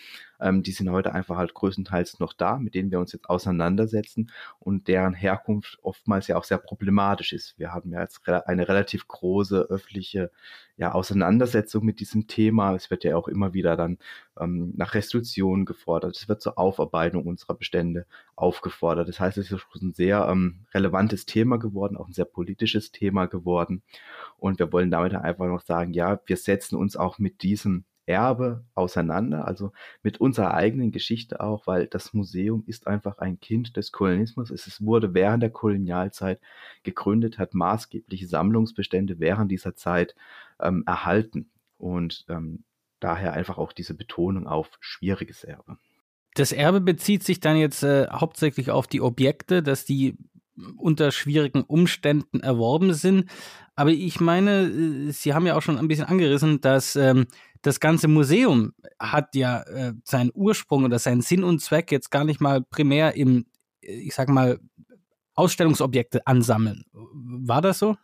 [0.41, 4.31] ähm, die sind heute einfach halt größtenteils noch da, mit denen wir uns jetzt auseinandersetzen
[4.59, 7.59] und deren Herkunft oftmals ja auch sehr problematisch ist.
[7.59, 10.31] Wir haben ja jetzt eine relativ große öffentliche
[10.77, 12.75] ja, Auseinandersetzung mit diesem Thema.
[12.75, 13.99] Es wird ja auch immer wieder dann
[14.39, 16.17] ähm, nach Restitution gefordert.
[16.17, 19.09] Es wird zur Aufarbeitung unserer Bestände aufgefordert.
[19.09, 23.25] Das heißt, es ist ein sehr ähm, relevantes Thema geworden, auch ein sehr politisches Thema
[23.27, 23.83] geworden.
[24.37, 28.65] Und wir wollen damit einfach noch sagen, ja, wir setzen uns auch mit diesem Erbe
[28.75, 33.91] auseinander, also mit unserer eigenen Geschichte auch, weil das Museum ist einfach ein Kind des
[33.91, 34.51] Kolonialismus.
[34.51, 36.41] Es wurde während der Kolonialzeit
[36.85, 40.15] gegründet, hat maßgebliche Sammlungsbestände während dieser Zeit
[40.61, 42.65] ähm, erhalten und ähm,
[43.01, 45.77] daher einfach auch diese Betonung auf schwieriges Erbe.
[46.35, 50.17] Das Erbe bezieht sich dann jetzt äh, hauptsächlich auf die Objekte, dass die
[50.77, 53.31] unter schwierigen Umständen erworben sind.
[53.75, 57.27] Aber ich meine, äh, Sie haben ja auch schon ein bisschen angerissen, dass ähm,
[57.63, 62.25] das ganze Museum hat ja äh, seinen Ursprung oder seinen Sinn und Zweck jetzt gar
[62.25, 63.47] nicht mal primär im,
[63.81, 64.59] ich sag mal,
[65.35, 66.85] Ausstellungsobjekte ansammeln.
[66.93, 67.97] War das so?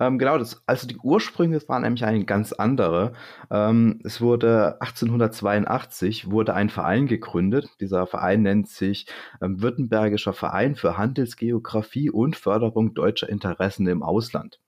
[0.00, 3.12] Ähm, genau, das, also die Ursprünge waren nämlich eine ganz andere.
[3.50, 7.70] Ähm, es wurde 1882 wurde ein Verein gegründet.
[7.80, 9.06] Dieser Verein nennt sich
[9.40, 14.60] ähm, Württembergischer Verein für Handelsgeographie und Förderung deutscher Interessen im Ausland.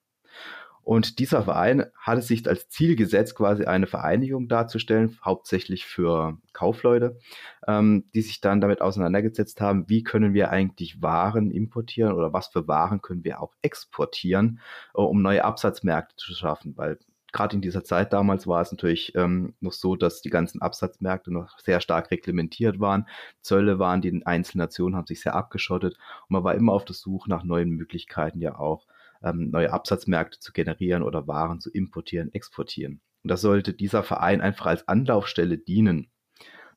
[0.89, 7.19] Und dieser Verein hatte sich als Ziel gesetzt, quasi eine Vereinigung darzustellen, hauptsächlich für Kaufleute,
[7.67, 12.47] ähm, die sich dann damit auseinandergesetzt haben, wie können wir eigentlich Waren importieren oder was
[12.47, 14.61] für Waren können wir auch exportieren,
[14.95, 16.99] äh, um neue Absatzmärkte zu schaffen, weil
[17.33, 21.31] gerade in dieser Zeit damals war es natürlich ähm, noch so, dass die ganzen Absatzmärkte
[21.31, 23.07] noch sehr stark reglementiert waren.
[23.43, 25.99] Zölle waren, die einzelnen Nationen haben sich sehr abgeschottet
[26.29, 28.87] und man war immer auf der Suche nach neuen Möglichkeiten ja auch
[29.23, 33.01] ähm, neue Absatzmärkte zu generieren oder Waren zu importieren, exportieren.
[33.23, 36.11] Und das sollte dieser Verein einfach als Anlaufstelle dienen.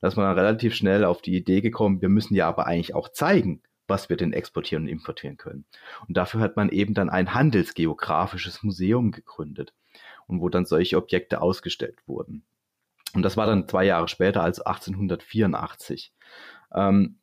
[0.02, 2.96] Da ist man dann relativ schnell auf die Idee gekommen, wir müssen ja aber eigentlich
[2.96, 5.66] auch zeigen, was wir denn exportieren und importieren können.
[6.08, 9.74] Und dafür hat man eben dann ein handelsgeografisches Museum gegründet
[10.28, 12.44] und wo dann solche Objekte ausgestellt wurden.
[13.14, 16.14] Und das war dann zwei Jahre später, also 1884.
[16.74, 17.20] Ähm,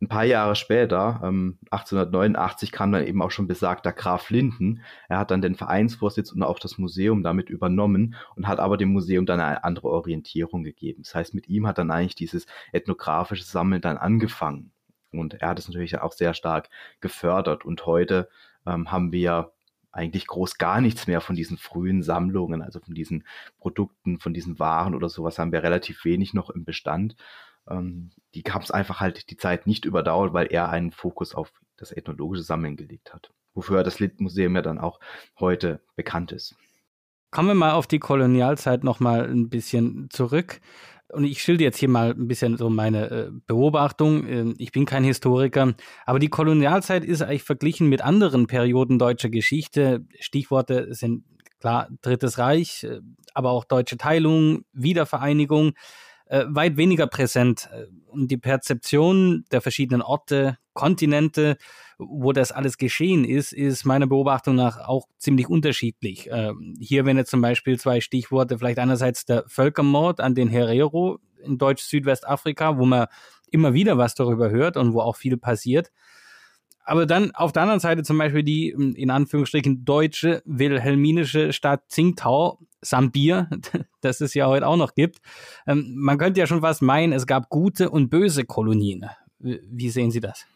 [0.00, 4.82] ein paar Jahre später, ähm, 1889, kam dann eben auch schon besagter Graf Linden.
[5.08, 8.92] Er hat dann den Vereinsvorsitz und auch das Museum damit übernommen und hat aber dem
[8.92, 11.02] Museum dann eine andere Orientierung gegeben.
[11.02, 14.72] Das heißt, mit ihm hat dann eigentlich dieses ethnografische Sammeln dann angefangen.
[15.10, 16.68] Und er hat es natürlich auch sehr stark
[17.00, 17.64] gefördert.
[17.64, 18.28] Und heute
[18.66, 19.52] ähm, haben wir
[19.92, 23.24] eigentlich groß gar nichts mehr von diesen frühen Sammlungen, also von diesen
[23.58, 27.14] Produkten, von diesen Waren oder sowas haben wir relativ wenig noch im Bestand.
[27.68, 31.52] Ähm, die haben es einfach halt die Zeit nicht überdauert, weil er einen Fokus auf
[31.76, 33.30] das ethnologische Sammeln gelegt hat.
[33.54, 35.00] Wofür das Lindmuseum ja dann auch
[35.38, 36.56] heute bekannt ist.
[37.30, 40.60] Kommen wir mal auf die Kolonialzeit nochmal ein bisschen zurück.
[41.12, 44.26] Und ich schilde jetzt hier mal ein bisschen so meine äh, Beobachtung.
[44.26, 45.74] Ähm, ich bin kein Historiker,
[46.06, 50.06] aber die Kolonialzeit ist eigentlich verglichen mit anderen Perioden deutscher Geschichte.
[50.18, 51.24] Stichworte sind
[51.60, 53.00] klar Drittes Reich, äh,
[53.32, 55.72] aber auch deutsche Teilung, Wiedervereinigung
[56.26, 57.68] äh, weit weniger präsent.
[58.06, 61.56] Und die Perzeption der verschiedenen Orte, Kontinente,
[61.98, 66.30] wo das alles geschehen ist, ist meiner Beobachtung nach auch ziemlich unterschiedlich.
[66.30, 71.18] Äh, hier wenn jetzt zum Beispiel zwei Stichworte, vielleicht einerseits der Völkermord an den Herero
[71.44, 73.06] in Deutsch-Südwestafrika, wo man
[73.50, 75.92] immer wieder was darüber hört und wo auch viel passiert.
[76.84, 82.60] Aber dann auf der anderen Seite zum Beispiel die in Anführungsstrichen deutsche wilhelminische Stadt Tsingtau,
[82.82, 83.48] Sambir,
[84.02, 85.18] das es ja heute auch noch gibt.
[85.66, 89.06] Ähm, man könnte ja schon fast meinen, es gab gute und böse Kolonien.
[89.38, 90.46] Wie sehen Sie das?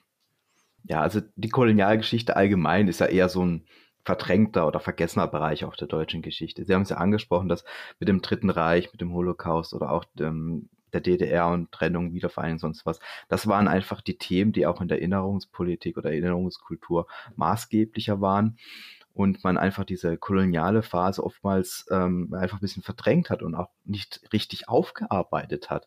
[0.84, 3.66] Ja, also die Kolonialgeschichte allgemein ist ja eher so ein
[4.04, 6.64] verdrängter oder vergessener Bereich auch der deutschen Geschichte.
[6.64, 7.64] Sie haben es ja angesprochen, dass
[7.98, 12.58] mit dem Dritten Reich, mit dem Holocaust oder auch dem der DDR und Trennung, Wiedervereinigung,
[12.58, 13.00] sonst was.
[13.28, 18.58] Das waren einfach die Themen, die auch in der Erinnerungspolitik oder Erinnerungskultur maßgeblicher waren
[19.18, 23.68] und man einfach diese koloniale Phase oftmals ähm, einfach ein bisschen verdrängt hat und auch
[23.84, 25.86] nicht richtig aufgearbeitet hat.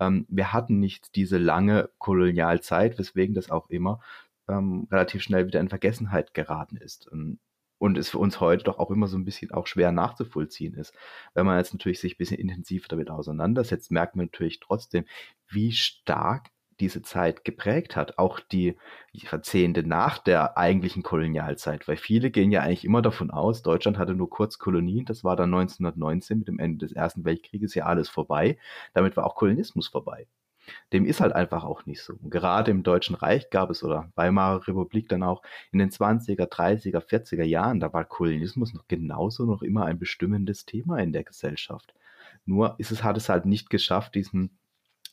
[0.00, 4.00] Ähm, wir hatten nicht diese lange Kolonialzeit, weswegen das auch immer
[4.48, 7.06] ähm, relativ schnell wieder in Vergessenheit geraten ist.
[7.06, 7.38] Und
[7.82, 10.94] und es für uns heute doch auch immer so ein bisschen auch schwer nachzuvollziehen ist.
[11.34, 15.04] Wenn man jetzt natürlich sich ein bisschen intensiver damit auseinandersetzt, merkt man natürlich trotzdem,
[15.48, 18.76] wie stark diese Zeit geprägt hat, auch die
[19.10, 24.14] Jahrzehnte nach der eigentlichen Kolonialzeit, weil viele gehen ja eigentlich immer davon aus, Deutschland hatte
[24.14, 28.08] nur kurz Kolonien, das war dann 1919 mit dem Ende des Ersten Weltkrieges ja alles
[28.08, 28.58] vorbei,
[28.94, 30.28] damit war auch Kolonismus vorbei.
[30.92, 32.14] Dem ist halt einfach auch nicht so.
[32.22, 37.00] Gerade im Deutschen Reich gab es oder Weimarer Republik dann auch in den 20er, 30er,
[37.00, 41.94] 40er Jahren, da war Kolonialismus noch genauso noch immer ein bestimmendes Thema in der Gesellschaft.
[42.44, 44.58] Nur ist es, hat es halt nicht geschafft, diesen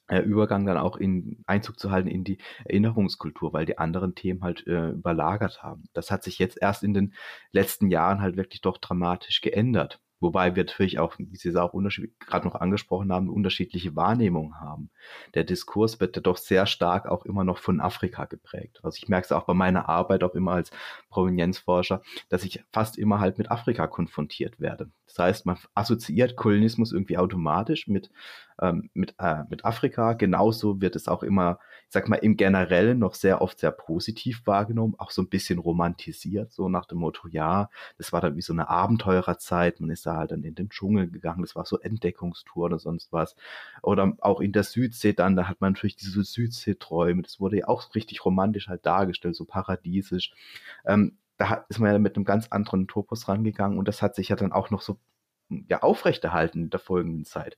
[0.09, 4.43] äh, Übergang dann auch in Einzug zu halten in die Erinnerungskultur, weil die anderen Themen
[4.43, 5.83] halt äh, überlagert haben.
[5.93, 7.13] Das hat sich jetzt erst in den
[7.51, 9.99] letzten Jahren halt wirklich doch dramatisch geändert.
[10.19, 14.89] Wobei wir natürlich auch, wie Sie es auch gerade noch angesprochen haben, unterschiedliche Wahrnehmungen haben.
[15.33, 18.79] Der Diskurs wird ja doch sehr stark auch immer noch von Afrika geprägt.
[18.83, 20.71] Also ich merke es auch bei meiner Arbeit auch immer als
[21.09, 24.91] Provenienzforscher, dass ich fast immer halt mit Afrika konfrontiert werde.
[25.07, 28.11] Das heißt, man assoziiert Kolonismus irgendwie automatisch mit,
[28.61, 30.13] ähm, mit, äh, mit Afrika.
[30.13, 34.45] Genauso wird es auch immer, ich sag mal, im Generellen noch sehr oft sehr positiv
[34.45, 38.41] wahrgenommen, auch so ein bisschen romantisiert, so nach dem Motto, ja, das war dann wie
[38.41, 41.79] so eine Abenteurerzeit, man ist da halt dann in den Dschungel gegangen, das war so
[41.79, 43.35] Entdeckungstour oder sonst was.
[43.81, 47.67] Oder auch in der Südsee dann, da hat man natürlich diese Südseeträume, das wurde ja
[47.67, 50.33] auch richtig romantisch halt dargestellt, so paradiesisch.
[50.85, 54.29] Ähm, da ist man ja mit einem ganz anderen Topos rangegangen und das hat sich
[54.29, 54.99] ja dann auch noch so
[55.49, 57.57] ja, aufrechterhalten in der folgenden Zeit.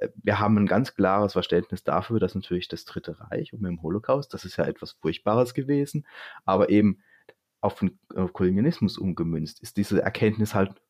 [0.00, 3.70] Äh, wir haben ein ganz klares Verständnis dafür, dass natürlich das Dritte Reich und mit
[3.70, 6.06] dem Holocaust, das ist ja etwas Furchtbares gewesen,
[6.44, 7.02] aber eben
[7.60, 7.98] auf den
[8.32, 10.80] Kolonialismus umgemünzt ist diese Erkenntnis halt,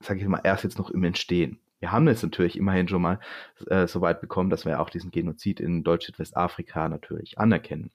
[0.00, 1.60] sage ich mal, erst jetzt noch im Entstehen.
[1.78, 3.20] Wir haben jetzt natürlich immerhin schon mal
[3.66, 7.90] äh, so weit bekommen, dass wir auch diesen Genozid in Deutsch-Südwestafrika natürlich anerkennen.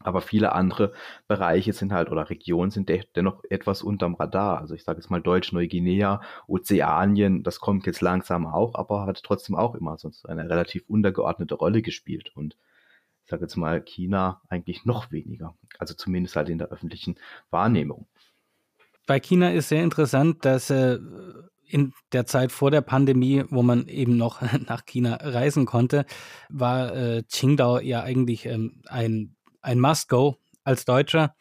[0.00, 0.92] Aber viele andere
[1.28, 4.58] Bereiche sind halt oder Regionen sind de dennoch etwas unterm Radar.
[4.58, 9.56] Also ich sage jetzt mal Deutsch-Neuguinea, Ozeanien, das kommt jetzt langsam auch, aber hat trotzdem
[9.56, 12.32] auch immer sonst eine relativ untergeordnete Rolle gespielt.
[12.34, 12.56] Und
[13.24, 15.54] ich sage jetzt mal China eigentlich noch weniger.
[15.78, 17.16] Also zumindest halt in der öffentlichen
[17.50, 18.06] Wahrnehmung.
[19.06, 20.98] Bei China ist sehr interessant, dass äh,
[21.66, 26.04] in der Zeit vor der Pandemie, wo man eben noch nach China reisen konnte,
[26.48, 31.34] war äh, Qingdao ja eigentlich ähm, ein ein Must-Go als Deutscher.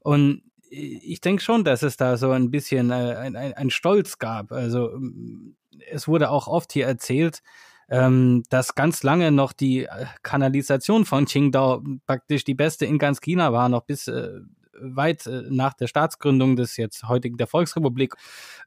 [0.00, 4.18] Und ich denke schon, dass es da so ein bisschen äh, ein, ein, ein, Stolz
[4.18, 4.52] gab.
[4.52, 5.54] Also mm,
[5.90, 7.42] es wurde auch oft hier erzählt,
[7.90, 13.20] ähm, dass ganz lange noch die äh, Kanalisation von Qingdao praktisch die beste in ganz
[13.20, 14.40] China war, noch bis äh,
[14.82, 18.14] weit äh, nach der Staatsgründung des jetzt heutigen der Volksrepublik.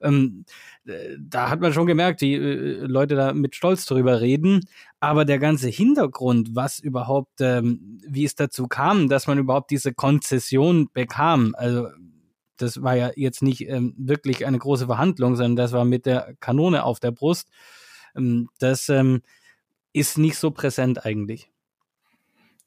[0.02, 0.46] Ähm,
[0.86, 4.62] äh, da hat man schon gemerkt, die äh, Leute da mit Stolz drüber reden.
[5.00, 9.94] Aber der ganze Hintergrund, was überhaupt, ähm, wie es dazu kam, dass man überhaupt diese
[9.94, 11.88] Konzession bekam, also
[12.58, 16.36] das war ja jetzt nicht ähm, wirklich eine große Verhandlung, sondern das war mit der
[16.40, 17.50] Kanone auf der Brust.
[18.16, 19.22] Ähm, das ähm,
[19.94, 21.50] ist nicht so präsent eigentlich.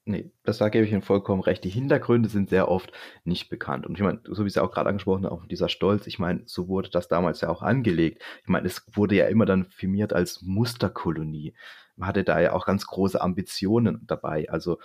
[0.08, 1.62] Nee, das da gebe ich Ihnen vollkommen recht.
[1.64, 2.92] Die Hintergründe sind sehr oft
[3.24, 3.86] nicht bekannt.
[3.86, 6.44] Und ich meine, so wie Sie auch gerade angesprochen haben, auch dieser Stolz, ich meine,
[6.46, 8.22] so wurde das damals ja auch angelegt.
[8.40, 11.52] Ich meine, es wurde ja immer dann firmiert als Musterkolonie.
[11.96, 14.48] Man hatte da ja auch ganz große Ambitionen dabei.
[14.48, 14.78] Also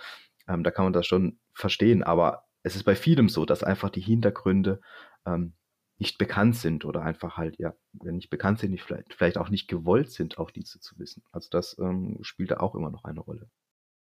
[0.46, 2.02] ähm, da kann man das schon verstehen.
[2.02, 4.82] Aber es ist bei vielem so, dass einfach die Hintergründe
[5.24, 5.54] ähm,
[5.96, 9.48] nicht bekannt sind oder einfach halt, ja, wenn nicht bekannt sind, nicht vielleicht, vielleicht auch
[9.48, 11.22] nicht gewollt sind, auch diese zu wissen.
[11.32, 13.48] Also das ähm, spielt da auch immer noch eine Rolle.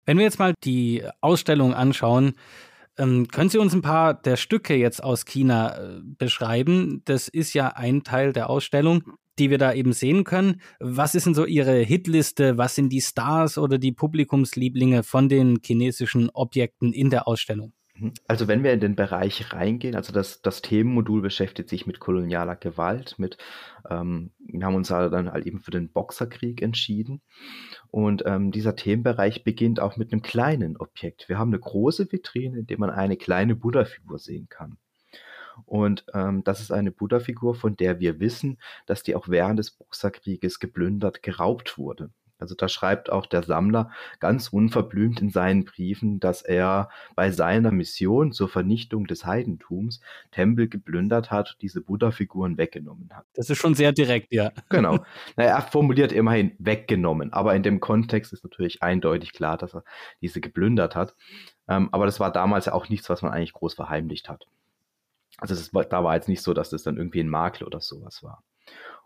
[0.05, 2.35] Wenn wir jetzt mal die Ausstellung anschauen,
[2.99, 7.03] ähm, können Sie uns ein paar der Stücke jetzt aus China äh, beschreiben?
[7.05, 9.03] Das ist ja ein Teil der Ausstellung,
[9.39, 10.61] die wir da eben sehen können.
[10.81, 12.59] Was ist denn so Ihre Hitliste?
[12.59, 17.73] Was sind die Stars oder die Publikumslieblinge von den chinesischen Objekten in der Ausstellung?
[18.03, 18.15] Mhm.
[18.27, 22.57] Also wenn wir in den Bereich reingehen, also das, das Themenmodul beschäftigt sich mit kolonialer
[22.57, 23.39] Gewalt, mit,
[23.89, 27.23] ähm, wir haben uns dann halt eben für den Boxerkrieg entschieden.
[27.91, 31.29] Und ähm, dieser Themenbereich beginnt auch mit einem kleinen Objekt.
[31.29, 34.79] Wir haben eine große Vitrine, in der man eine kleine Buddha-Figur sehen kann.
[35.67, 39.71] Und ähm, das ist eine Buddha-Figur, von der wir wissen, dass die auch während des
[39.71, 42.11] Boxerkrieges geplündert, geraubt wurde.
[42.43, 47.71] Also da schreibt auch der Sammler ganz unverblümt in seinen Briefen, dass er bei seiner
[47.71, 50.01] Mission zur Vernichtung des Heidentums
[50.33, 53.25] Tempel geplündert hat, diese Buddha-Figuren weggenommen hat.
[53.35, 54.51] Das ist schon sehr direkt, ja.
[54.69, 54.99] Genau.
[55.37, 59.85] Naja, er formuliert immerhin weggenommen, aber in dem Kontext ist natürlich eindeutig klar, dass er
[60.21, 61.15] diese geplündert hat.
[61.69, 64.47] Ähm, aber das war damals ja auch nichts, was man eigentlich groß verheimlicht hat.
[65.39, 68.23] Also das da war jetzt nicht so, dass das dann irgendwie ein Makel oder sowas
[68.23, 68.43] war.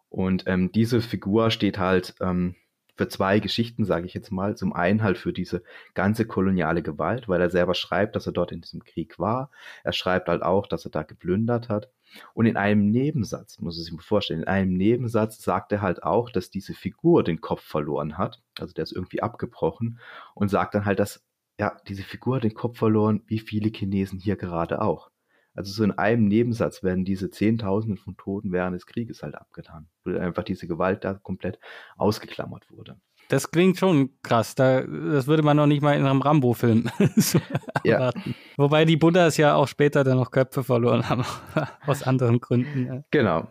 [0.09, 2.57] Und ähm, diese Figur steht halt ähm,
[2.97, 4.57] für zwei Geschichten, sage ich jetzt mal.
[4.57, 5.63] Zum einen halt für diese
[5.95, 9.51] ganze koloniale Gewalt, weil er selber schreibt, dass er dort in diesem Krieg war.
[9.85, 11.91] Er schreibt halt auch, dass er da geplündert hat.
[12.35, 16.31] Und in einem Nebensatz, muss sich mal vorstellen, in einem Nebensatz sagt er halt auch,
[16.31, 18.41] dass diese Figur den Kopf verloren hat.
[18.59, 19.99] Also der ist irgendwie abgebrochen
[20.35, 21.23] und sagt dann halt, dass
[21.59, 25.11] ja, diese Figur hat den Kopf verloren, wie viele Chinesen hier gerade auch.
[25.57, 29.89] Also so in einem Nebensatz werden diese Zehntausenden von Toten während des Krieges halt abgetan,
[30.05, 31.59] weil einfach diese Gewalt da komplett
[31.97, 33.01] ausgeklammert wurde.
[33.29, 34.55] Das klingt schon krass.
[34.55, 37.41] Da, das würde man noch nicht mal in einem Rambo-Film so
[37.85, 37.95] ja.
[37.95, 38.35] erwarten.
[38.57, 41.25] Wobei die Buddhas ja auch später dann noch Köpfe verloren haben,
[41.87, 43.05] aus anderen Gründen.
[43.11, 43.49] Genau.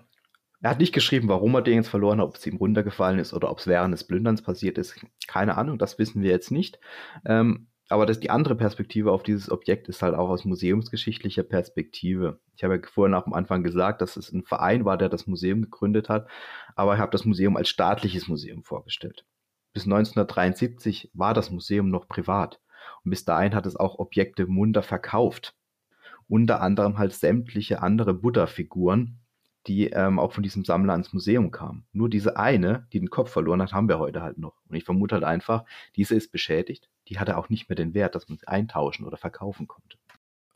[0.61, 3.33] Er hat nicht geschrieben, warum er den jetzt verloren hat, ob es ihm runtergefallen ist
[3.33, 5.05] oder ob es während des Plünderns passiert ist.
[5.27, 6.79] Keine Ahnung, das wissen wir jetzt nicht.
[7.25, 12.39] Ähm, aber das, die andere Perspektive auf dieses Objekt ist halt auch aus museumsgeschichtlicher Perspektive.
[12.55, 15.27] Ich habe ja vorhin auch am Anfang gesagt, dass es ein Verein war, der das
[15.27, 16.27] Museum gegründet hat,
[16.75, 19.25] aber ich habe das Museum als staatliches Museum vorgestellt.
[19.73, 22.59] Bis 1973 war das Museum noch privat
[23.03, 25.53] und bis dahin hat es auch Objekte munter verkauft.
[26.27, 29.19] Unter anderem halt sämtliche andere Buddha-Figuren,
[29.67, 31.85] die ähm, auch von diesem Sammler ans Museum kamen.
[31.91, 34.61] Nur diese eine, die den Kopf verloren hat, haben wir heute halt noch.
[34.69, 36.89] Und ich vermute halt einfach, diese ist beschädigt.
[37.07, 39.97] Die hatte auch nicht mehr den Wert, dass man sie eintauschen oder verkaufen konnte.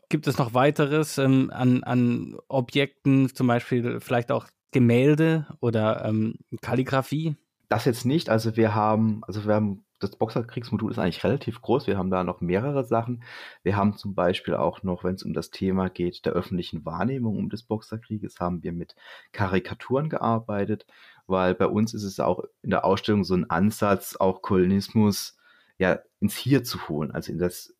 [0.08, 6.34] Gibt es noch weiteres ähm, an, an Objekten, zum Beispiel vielleicht auch Gemälde oder ähm,
[6.60, 7.36] Kalligrafie?
[7.68, 8.28] Das jetzt nicht.
[8.28, 11.86] Also wir haben, also wir haben das Boxerkriegsmodul ist eigentlich relativ groß.
[11.86, 13.22] Wir haben da noch mehrere Sachen.
[13.62, 17.36] Wir haben zum Beispiel auch noch, wenn es um das Thema geht, der öffentlichen Wahrnehmung
[17.38, 18.96] um des Boxerkrieges, haben wir mit
[19.32, 20.86] Karikaturen gearbeitet,
[21.26, 25.36] weil bei uns ist es auch in der Ausstellung so ein Ansatz, auch Kolonismus
[25.78, 27.74] ja ins Hier zu holen, also in das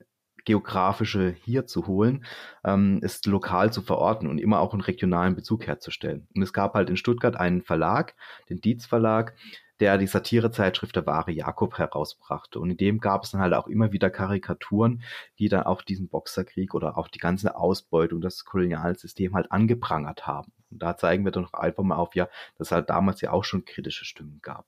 [0.51, 2.25] geografische Hier zu holen,
[2.65, 6.27] ähm, ist lokal zu verorten und immer auch einen regionalen Bezug herzustellen.
[6.35, 8.17] Und es gab halt in Stuttgart einen Verlag,
[8.49, 9.37] den Dietz Verlag,
[9.79, 12.59] der die Satirezeitschrift Der wahre Jakob herausbrachte.
[12.59, 15.03] Und in dem gab es dann halt auch immer wieder Karikaturen,
[15.39, 20.27] die dann auch diesen Boxerkrieg oder auch die ganze Ausbeutung, das koloniale System halt angeprangert
[20.27, 20.53] haben.
[20.71, 22.27] Und da zeigen wir dann noch einfach mal auf, ja,
[22.59, 24.67] dass es halt damals ja auch schon kritische Stimmen gab.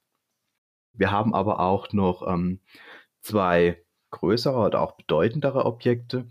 [0.92, 2.60] Wir haben aber auch noch ähm,
[3.20, 6.26] zwei größere oder auch bedeutendere Objekte.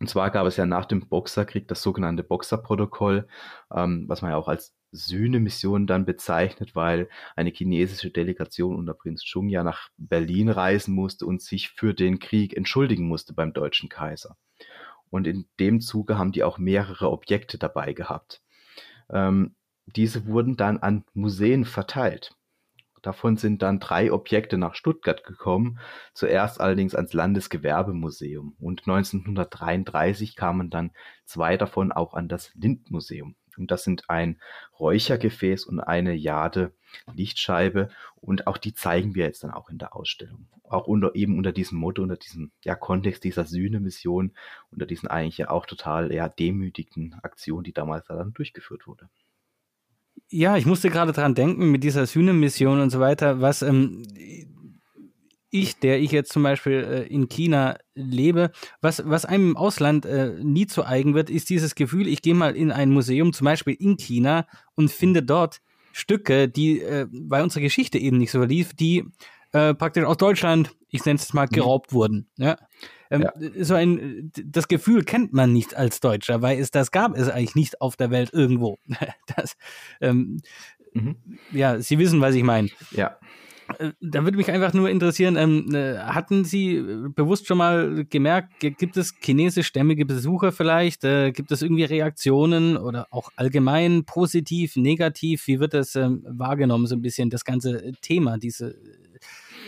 [0.00, 3.28] Und zwar gab es ja nach dem Boxerkrieg das sogenannte Boxerprotokoll,
[3.74, 9.22] ähm, was man ja auch als Sühnemission dann bezeichnet, weil eine chinesische Delegation unter Prinz
[9.22, 13.88] Chung ja nach Berlin reisen musste und sich für den Krieg entschuldigen musste beim deutschen
[13.88, 14.36] Kaiser.
[15.08, 18.42] Und in dem Zuge haben die auch mehrere Objekte dabei gehabt.
[19.10, 19.54] Ähm,
[19.86, 22.35] diese wurden dann an Museen verteilt.
[23.02, 25.78] Davon sind dann drei Objekte nach Stuttgart gekommen,
[26.12, 28.56] zuerst allerdings ans Landesgewerbemuseum.
[28.58, 30.90] Und 1933 kamen dann
[31.24, 33.36] zwei davon auch an das Lindmuseum.
[33.58, 34.40] Und das sind ein
[34.78, 36.72] Räuchergefäß und eine Jade
[37.12, 37.88] Lichtscheibe.
[38.16, 40.48] Und auch die zeigen wir jetzt dann auch in der Ausstellung.
[40.64, 44.34] Auch unter, eben unter diesem Motto, unter diesem ja, Kontext dieser Sühne-Mission,
[44.70, 49.08] unter diesen eigentlich ja auch total ja, demütigten Aktionen, die damals dann durchgeführt wurde.
[50.28, 54.02] Ja, ich musste gerade dran denken mit dieser Sühne-Mission und so weiter, was ähm,
[55.50, 60.04] ich, der ich jetzt zum Beispiel äh, in China lebe, was, was einem im Ausland
[60.04, 63.44] äh, nie zu eigen wird, ist dieses Gefühl, ich gehe mal in ein Museum, zum
[63.44, 65.60] Beispiel in China, und finde dort
[65.92, 69.04] Stücke, die äh, bei unserer Geschichte eben nicht so lief, die
[69.52, 71.96] äh, praktisch aus Deutschland, ich nenne es mal, geraubt mhm.
[71.96, 72.26] wurden.
[72.36, 72.58] Ja?
[73.10, 73.32] Ähm, ja.
[73.64, 77.54] So ein, das Gefühl kennt man nicht als Deutscher, weil es das gab es eigentlich
[77.54, 78.78] nicht auf der Welt irgendwo.
[79.36, 79.56] Das,
[80.00, 80.40] ähm,
[80.94, 81.16] mhm.
[81.52, 82.70] Ja, Sie wissen, was ich meine.
[82.92, 83.18] Ja.
[83.78, 86.82] Äh, da würde mich einfach nur interessieren, ähm, äh, hatten Sie
[87.14, 91.04] bewusst schon mal gemerkt, gibt es chinesischstämmige Besucher vielleicht?
[91.04, 95.46] Äh, gibt es irgendwie Reaktionen oder auch allgemein positiv, negativ?
[95.46, 98.76] Wie wird das ähm, wahrgenommen, so ein bisschen das ganze Thema, diese,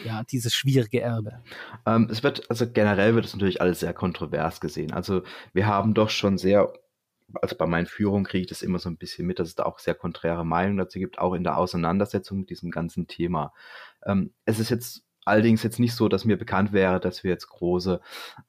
[0.04, 1.42] ja, dieses schwierige Erbe?
[1.86, 4.92] Ähm, es wird, also generell wird es natürlich alles sehr kontrovers gesehen.
[4.92, 6.72] Also wir haben doch schon sehr
[7.42, 9.64] also bei meinen Führungen kriege ich das immer so ein bisschen mit, dass es da
[9.64, 13.52] auch sehr konträre Meinungen dazu gibt, auch in der Auseinandersetzung mit diesem ganzen Thema.
[14.06, 17.48] Ähm, es ist jetzt allerdings jetzt nicht so, dass mir bekannt wäre, dass wir jetzt
[17.48, 18.00] große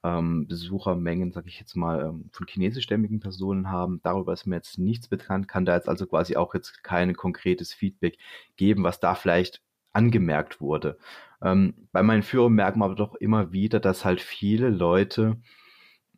[0.04, 4.00] ähm, Besuchermengen, sage ich jetzt mal, ähm, von chinesischstämmigen Personen haben.
[4.02, 7.74] Darüber ist mir jetzt nichts bekannt, kann da jetzt also quasi auch jetzt kein konkretes
[7.74, 8.18] Feedback
[8.56, 10.98] geben, was da vielleicht angemerkt wurde.
[11.42, 15.38] Ähm, bei meinen Führern merken wir aber doch immer wieder, dass halt viele Leute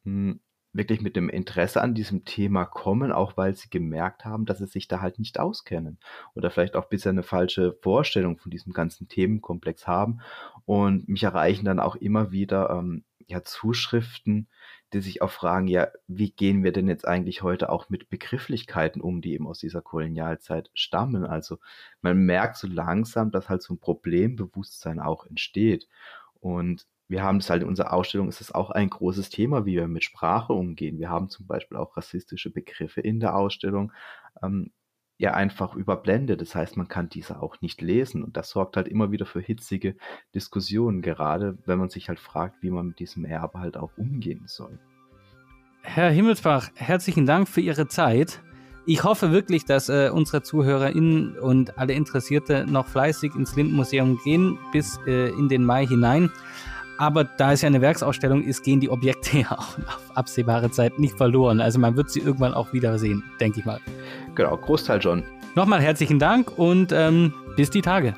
[0.04, 0.40] mh, hm,
[0.74, 4.68] wirklich mit dem Interesse an diesem Thema kommen, auch weil sie gemerkt haben, dass sie
[4.68, 6.00] sich da halt nicht auskennen
[6.34, 10.22] oder vielleicht auch bisher eine falsche Vorstellung von diesem ganzen Themenkomplex haben.
[10.66, 14.48] Und mich erreichen dann auch immer wieder ähm, ja, Zuschriften,
[14.94, 19.02] die sich auch fragen, ja, wie gehen wir denn jetzt eigentlich heute auch mit Begrifflichkeiten
[19.02, 21.26] um, die eben aus dieser Kolonialzeit stammen?
[21.26, 21.60] Also
[22.02, 25.88] man merkt so langsam, dass halt so ein Problembewusstsein auch entsteht.
[26.40, 29.76] Und wir haben es halt in unserer Ausstellung, ist es auch ein großes Thema, wie
[29.76, 30.98] wir mit Sprache umgehen.
[31.00, 33.92] Wir haben zum Beispiel auch rassistische Begriffe in der Ausstellung.
[34.42, 34.72] Ähm,
[35.22, 36.42] ja einfach überblendet.
[36.42, 38.24] Das heißt, man kann diese auch nicht lesen.
[38.24, 39.96] Und das sorgt halt immer wieder für hitzige
[40.34, 44.44] Diskussionen, gerade wenn man sich halt fragt, wie man mit diesem Erbe halt auch umgehen
[44.48, 44.80] soll.
[45.84, 48.42] Herr Himmelsbach, herzlichen Dank für Ihre Zeit.
[48.88, 54.58] Ich hoffe wirklich, dass äh, unsere ZuhörerInnen und alle Interessierte noch fleißig ins Lindenmuseum gehen
[54.72, 56.32] bis äh, in den Mai hinein.
[57.02, 61.00] Aber da es ja eine Werksausstellung ist, gehen die Objekte ja auch auf absehbare Zeit
[61.00, 61.60] nicht verloren.
[61.60, 63.80] Also man wird sie irgendwann auch wiedersehen, denke ich mal.
[64.36, 65.24] Genau, Großteil schon.
[65.56, 68.14] Nochmal herzlichen Dank und ähm, bis die Tage.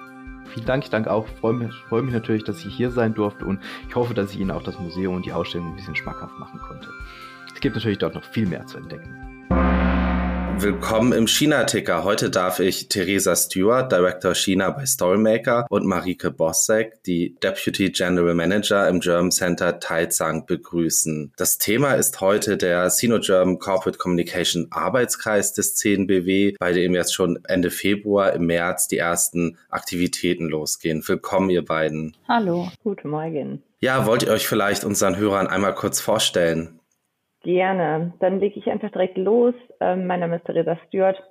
[0.53, 1.25] Vielen Dank, ich danke auch.
[1.25, 4.33] Ich freue mich, freue mich natürlich, dass ich hier sein durfte und ich hoffe, dass
[4.33, 6.89] ich Ihnen auch das Museum und die Ausstellung ein bisschen schmackhaft machen konnte.
[7.55, 9.32] Es gibt natürlich dort noch viel mehr zu entdecken.
[10.63, 12.05] Willkommen im China-Ticker.
[12.05, 18.33] Heute darf ich Theresa Stewart, Director China bei Storymaker und Marike Bossek, die Deputy General
[18.33, 21.33] Manager im German Center Taizang begrüßen.
[21.35, 27.43] Das Thema ist heute der Sino-German Corporate Communication Arbeitskreis des CNBW, bei dem jetzt schon
[27.43, 31.05] Ende Februar im März die ersten Aktivitäten losgehen.
[31.05, 32.15] Willkommen, ihr beiden.
[32.29, 33.61] Hallo, guten Morgen.
[33.81, 36.79] Ja, wollt ihr euch vielleicht unseren Hörern einmal kurz vorstellen?
[37.43, 38.13] Gerne.
[38.19, 39.53] Dann lege ich einfach direkt los.
[39.81, 41.21] Ähm, mein Name ist Theresa Stewart.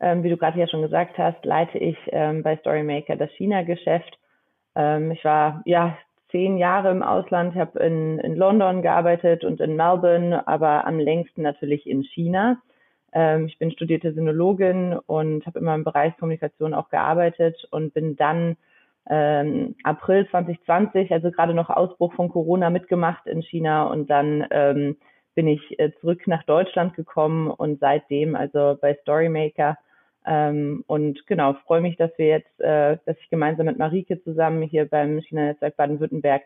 [0.00, 4.18] Ähm, wie du gerade ja schon gesagt hast, leite ich ähm, bei Storymaker das China-Geschäft.
[4.74, 5.96] Ähm, ich war ja
[6.30, 11.42] zehn Jahre im Ausland, habe in, in London gearbeitet und in Melbourne, aber am längsten
[11.42, 12.60] natürlich in China.
[13.14, 18.16] Ähm, ich bin studierte Sinologin und habe immer im Bereich Kommunikation auch gearbeitet und bin
[18.16, 18.56] dann
[19.08, 24.96] ähm, April 2020, also gerade noch Ausbruch von Corona mitgemacht in China und dann ähm,
[25.34, 29.78] bin ich äh, zurück nach Deutschland gekommen und seitdem also bei Storymaker
[30.24, 34.62] ähm, und genau freue mich, dass wir jetzt, äh, dass ich gemeinsam mit Marike zusammen
[34.62, 36.42] hier beim China-Netzwerk Baden-Württemberg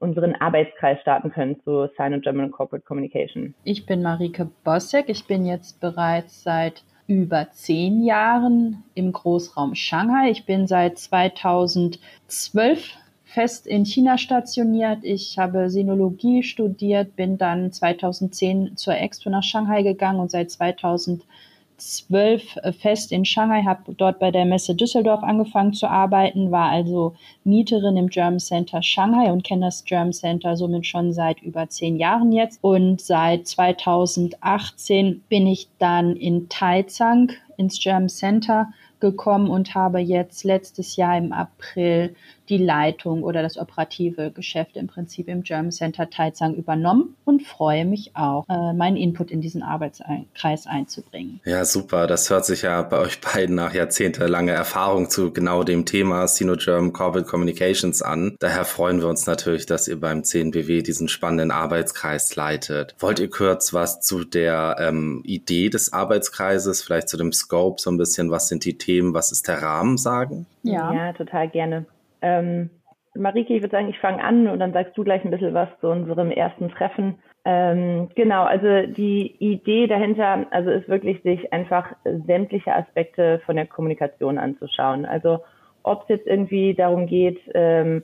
[0.00, 3.54] unseren Arbeitskreis starten können zu Sino-German Corporate Communication.
[3.64, 5.08] Ich bin Marike Bossek.
[5.08, 10.30] Ich bin jetzt bereits seit über zehn Jahren im Großraum Shanghai.
[10.30, 12.96] Ich bin seit 2012
[13.32, 14.98] fest in China stationiert.
[15.02, 22.56] Ich habe Sinologie studiert, bin dann 2010 zur Expo nach Shanghai gegangen und seit 2012
[22.56, 27.14] äh, fest in Shanghai, habe dort bei der Messe Düsseldorf angefangen zu arbeiten, war also
[27.44, 31.98] Mieterin im German Center Shanghai und kenne das German Center somit schon seit über zehn
[31.98, 32.58] Jahren jetzt.
[32.62, 40.44] Und seit 2018 bin ich dann in Taizang ins German Center gekommen und habe jetzt
[40.44, 42.14] letztes Jahr im April
[42.50, 47.84] die Leitung oder das operative Geschäft im Prinzip im German Center Taizang übernommen und freue
[47.84, 51.40] mich auch, äh, meinen Input in diesen Arbeitskreis einzubringen.
[51.44, 52.08] Ja, super.
[52.08, 56.92] Das hört sich ja bei euch beiden nach jahrzehntelanger Erfahrung zu genau dem Thema Sino-German
[56.92, 58.36] Corporate Communications an.
[58.40, 62.96] Daher freuen wir uns natürlich, dass ihr beim CNBW diesen spannenden Arbeitskreis leitet.
[62.98, 67.90] Wollt ihr kurz was zu der ähm, Idee des Arbeitskreises, vielleicht zu dem Scope, so
[67.90, 70.46] ein bisschen, was sind die Themen, was ist der Rahmen sagen?
[70.62, 71.86] Ja, ja total gerne.
[72.22, 72.70] Ähm,
[73.14, 75.68] Marike, ich würde sagen, ich fange an und dann sagst du gleich ein bisschen was
[75.80, 77.16] zu unserem ersten Treffen.
[77.44, 81.86] Ähm, genau, also die Idee dahinter, also ist wirklich, sich einfach
[82.26, 85.06] sämtliche Aspekte von der Kommunikation anzuschauen.
[85.06, 85.40] Also
[85.82, 88.02] ob es jetzt irgendwie darum geht, ähm,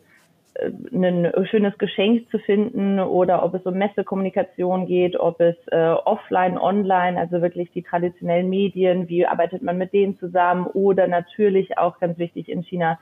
[0.93, 6.59] ein schönes Geschenk zu finden oder ob es um Messekommunikation geht, ob es äh, offline,
[6.59, 12.01] online, also wirklich die traditionellen Medien, wie arbeitet man mit denen zusammen oder natürlich auch
[12.01, 12.99] ganz wichtig in China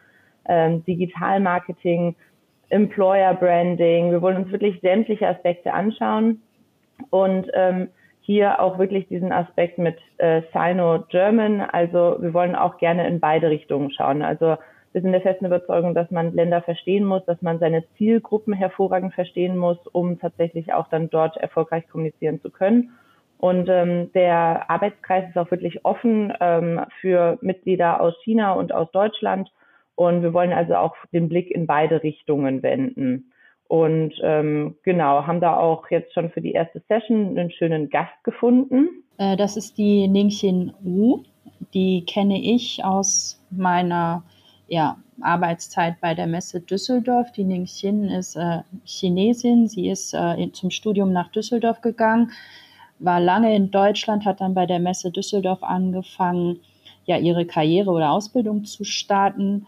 [0.48, 2.14] ähm, Digitalmarketing,
[2.70, 4.10] Employer Branding.
[4.10, 6.42] Wir wollen uns wirklich sämtliche Aspekte anschauen
[7.10, 7.88] und ähm,
[8.20, 11.60] hier auch wirklich diesen Aspekt mit äh, Sino-German.
[11.60, 14.22] Also wir wollen auch gerne in beide Richtungen schauen.
[14.22, 14.56] Also
[14.92, 19.12] wir sind der festen Überzeugung, dass man Länder verstehen muss, dass man seine Zielgruppen hervorragend
[19.12, 22.92] verstehen muss, um tatsächlich auch dann dort erfolgreich kommunizieren zu können.
[23.38, 28.90] Und ähm, der Arbeitskreis ist auch wirklich offen ähm, für Mitglieder aus China und aus
[28.92, 29.50] Deutschland.
[29.96, 33.32] Und wir wollen also auch den Blick in beide Richtungen wenden.
[33.68, 38.22] Und ähm, genau, haben da auch jetzt schon für die erste Session einen schönen Gast
[38.22, 38.88] gefunden.
[39.18, 41.22] Äh, das ist die Ningxin Wu.
[41.72, 44.22] Die kenne ich aus meiner
[44.68, 47.32] ja, Arbeitszeit bei der Messe Düsseldorf.
[47.32, 49.66] Die Ning Xin ist äh, Chinesin.
[49.66, 52.32] Sie ist äh, in, zum Studium nach Düsseldorf gegangen,
[52.98, 56.60] war lange in Deutschland, hat dann bei der Messe Düsseldorf angefangen,
[57.06, 59.66] ja, ihre Karriere oder Ausbildung zu starten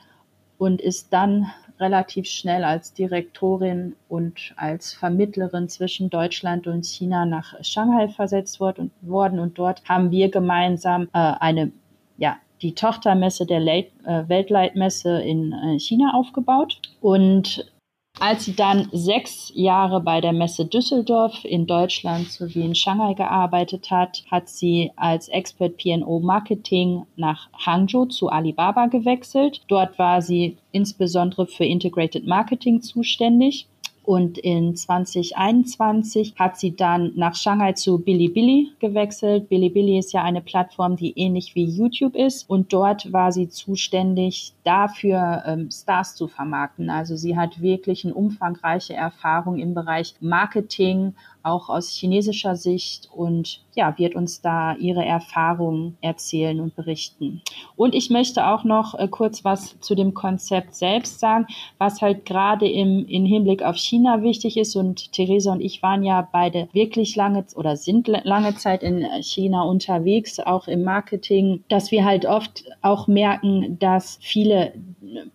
[0.59, 1.47] und ist dann
[1.79, 8.91] relativ schnell als Direktorin und als Vermittlerin zwischen Deutschland und China nach Shanghai versetzt worden
[9.39, 11.73] und dort haben wir gemeinsam äh, eine
[12.19, 13.85] ja, die Tochtermesse der äh,
[14.29, 16.81] Weltleitmesse in äh, China aufgebaut.
[17.01, 17.71] Und
[18.19, 23.91] als sie dann sechs Jahre bei der Messe Düsseldorf in Deutschland sowie in Shanghai gearbeitet
[23.91, 29.63] hat, hat sie als Expert PNO Marketing nach Hangzhou zu Alibaba gewechselt.
[29.69, 33.67] Dort war sie insbesondere für Integrated Marketing zuständig
[34.07, 39.49] und in 2021 hat sie dann nach Shanghai zu Bilibili gewechselt.
[39.49, 42.49] Bilibili ist ja eine Plattform, die ähnlich wie YouTube ist.
[42.49, 46.89] Und dort war sie zuständig dafür, ähm, Stars zu vermarkten.
[46.89, 51.15] Also sie hat wirklich eine umfangreiche Erfahrung im Bereich Marketing,
[51.47, 57.43] auch aus chinesischer Sicht und ja, wird uns da ihre Erfahrungen erzählen und berichten.
[57.77, 61.47] Und ich möchte auch noch äh, kurz was zu dem Konzept selbst sagen,
[61.79, 64.77] was halt gerade im, im Hinblick auf China wichtig ist.
[64.77, 69.63] Und Theresa und ich waren ja beide wirklich lange oder sind lange Zeit in China
[69.63, 74.73] unterwegs, auch im Marketing, dass wir halt oft auch merken, dass viele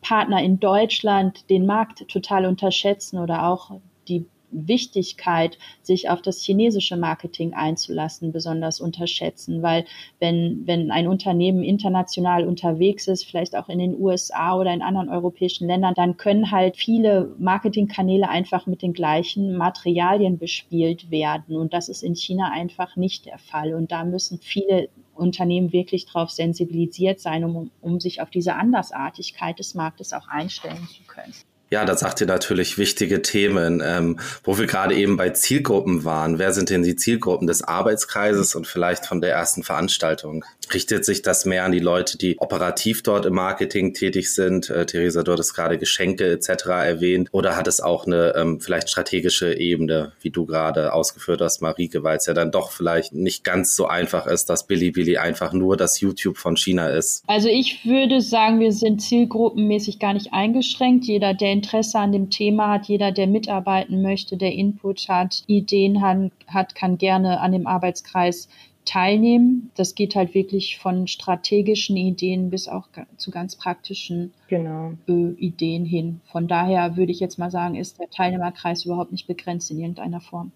[0.01, 3.72] Partner in Deutschland den Markt total unterschätzen oder auch
[4.07, 9.86] die Wichtigkeit, sich auf das chinesische Marketing einzulassen, besonders unterschätzen, weil
[10.20, 15.10] wenn, wenn ein Unternehmen international unterwegs ist, vielleicht auch in den USA oder in anderen
[15.10, 21.56] europäischen Ländern, dann können halt viele Marketingkanäle einfach mit den gleichen Materialien bespielt werden.
[21.56, 23.74] Und das ist in China einfach nicht der Fall.
[23.74, 29.60] Und da müssen viele Unternehmen wirklich darauf sensibilisiert sein, um, um sich auf diese Andersartigkeit
[29.60, 31.34] des Marktes auch einstellen zu können.
[31.72, 36.38] Ja, da sagt ihr natürlich wichtige Themen, ähm, wo wir gerade eben bei Zielgruppen waren.
[36.38, 40.44] Wer sind denn die Zielgruppen des Arbeitskreises und vielleicht von der ersten Veranstaltung?
[40.74, 44.70] Richtet sich das mehr an die Leute, die operativ dort im Marketing tätig sind?
[44.70, 46.66] Äh, Theresa, du hattest gerade Geschenke etc.
[46.66, 47.30] erwähnt.
[47.32, 52.04] Oder hat es auch eine ähm, vielleicht strategische Ebene, wie du gerade ausgeführt hast, Marike,
[52.04, 55.78] weil es ja dann doch vielleicht nicht ganz so einfach ist, dass Bilibili einfach nur
[55.78, 57.24] das YouTube von China ist?
[57.28, 61.06] Also ich würde sagen, wir sind zielgruppenmäßig gar nicht eingeschränkt.
[61.06, 66.01] Jeder, der Interesse an dem Thema hat, jeder, der mitarbeiten möchte, der Input hat, Ideen
[66.01, 68.49] hat, kann gerne an dem Arbeitskreis
[68.84, 69.70] teilnehmen.
[69.78, 72.88] Das geht halt wirklich von strategischen Ideen bis auch
[73.18, 74.93] zu ganz praktischen genau.
[75.05, 76.22] Ideen hin.
[76.32, 80.20] Von daher würde ich jetzt mal sagen, ist der Teilnehmerkreis überhaupt nicht begrenzt in irgendeiner
[80.20, 80.51] Form.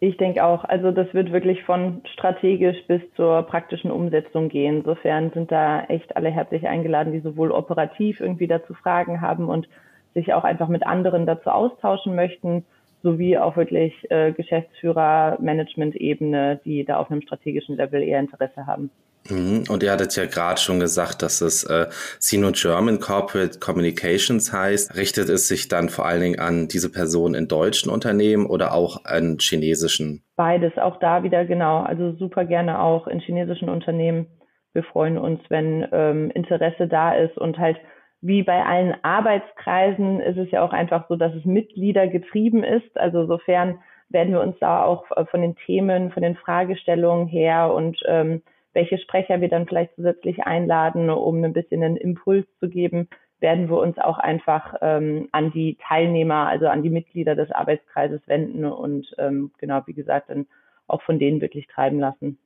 [0.00, 4.78] Ich denke auch, also das wird wirklich von strategisch bis zur praktischen Umsetzung gehen.
[4.78, 9.68] Insofern sind da echt alle herzlich eingeladen, die sowohl operativ irgendwie dazu Fragen haben und
[10.14, 12.64] sich auch einfach mit anderen dazu austauschen möchten,
[13.02, 18.90] sowie auch wirklich äh, Geschäftsführer, Management-Ebene, die da auf einem strategischen Level eher Interesse haben.
[19.28, 19.64] Mhm.
[19.68, 21.86] Und ihr hattet ja gerade schon gesagt, dass es äh,
[22.18, 24.96] Sino-German Corporate Communications heißt.
[24.96, 29.04] Richtet es sich dann vor allen Dingen an diese Personen in deutschen Unternehmen oder auch
[29.04, 30.22] an chinesischen?
[30.36, 31.82] Beides, auch da wieder genau.
[31.82, 34.26] Also super gerne auch in chinesischen Unternehmen.
[34.72, 37.76] Wir freuen uns, wenn ähm, Interesse da ist und halt
[38.22, 42.98] wie bei allen Arbeitskreisen ist es ja auch einfach so, dass es Mitglieder getrieben ist.
[42.98, 43.78] Also sofern
[44.10, 48.42] werden wir uns da auch äh, von den Themen, von den Fragestellungen her und ähm,
[48.72, 53.08] welche Sprecher wir dann vielleicht zusätzlich einladen, um ein bisschen einen Impuls zu geben,
[53.40, 58.20] werden wir uns auch einfach ähm, an die Teilnehmer, also an die Mitglieder des Arbeitskreises
[58.26, 60.46] wenden und ähm, genau, wie gesagt, dann
[60.86, 62.38] auch von denen wirklich treiben lassen.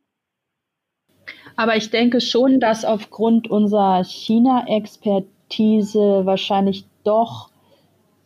[1.57, 7.51] Aber ich denke schon, dass aufgrund unserer China-Expertise Expertise wahrscheinlich doch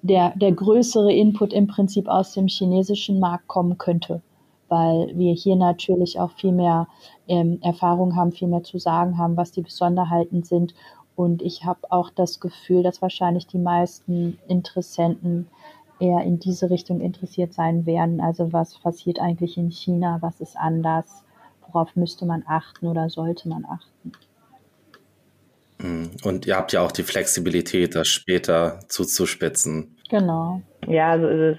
[0.03, 4.23] der, der größere Input im Prinzip aus dem chinesischen Markt kommen könnte,
[4.69, 6.87] weil wir hier natürlich auch viel mehr
[7.27, 10.75] ähm, Erfahrung haben, viel mehr zu sagen haben, was die Besonderheiten sind.
[11.17, 15.49] Und ich habe auch das Gefühl, dass wahrscheinlich die meisten Interessenten
[15.99, 18.21] eher in diese Richtung interessiert sein werden.
[18.21, 21.25] Also was passiert eigentlich in China, was ist anders,
[21.67, 24.13] worauf müsste man achten oder sollte man achten.
[25.81, 26.11] Mhm.
[26.23, 29.97] Und ihr habt ja auch die Flexibilität, das später zuzuspitzen.
[30.11, 30.63] Genau.
[30.87, 31.59] Ja, so ist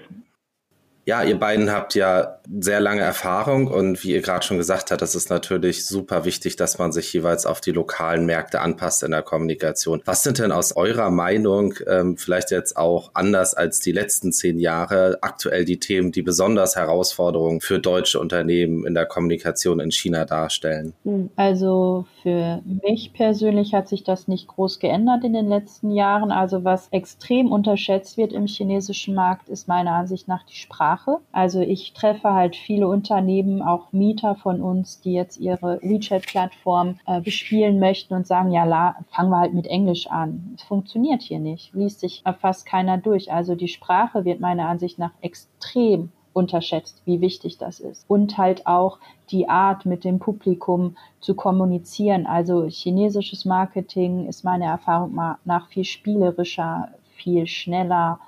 [1.10, 5.02] Ja, ihr beiden habt ja sehr lange Erfahrung und wie ihr gerade schon gesagt habt,
[5.02, 9.10] das ist natürlich super wichtig, dass man sich jeweils auf die lokalen Märkte anpasst in
[9.10, 10.02] der Kommunikation.
[10.04, 14.60] Was sind denn aus eurer Meinung ähm, vielleicht jetzt auch anders als die letzten zehn
[14.60, 20.24] Jahre aktuell die Themen, die besonders Herausforderungen für deutsche Unternehmen in der Kommunikation in China
[20.24, 20.94] darstellen?
[21.34, 26.30] Also für mich persönlich hat sich das nicht groß geändert in den letzten Jahren.
[26.30, 30.99] Also was extrem unterschätzt wird im chinesischen Markt, ist meiner Ansicht nach die Sprache.
[31.32, 37.20] Also ich treffe halt viele Unternehmen, auch Mieter von uns, die jetzt ihre WeChat-Plattform äh,
[37.20, 40.54] bespielen möchten und sagen, ja, la, fangen wir halt mit Englisch an.
[40.56, 43.32] Es funktioniert hier nicht, liest sich fast keiner durch.
[43.32, 48.04] Also die Sprache wird meiner Ansicht nach extrem unterschätzt, wie wichtig das ist.
[48.08, 48.98] Und halt auch
[49.30, 52.26] die Art, mit dem Publikum zu kommunizieren.
[52.26, 58.20] Also chinesisches Marketing ist meiner Erfahrung nach viel spielerischer, viel schneller,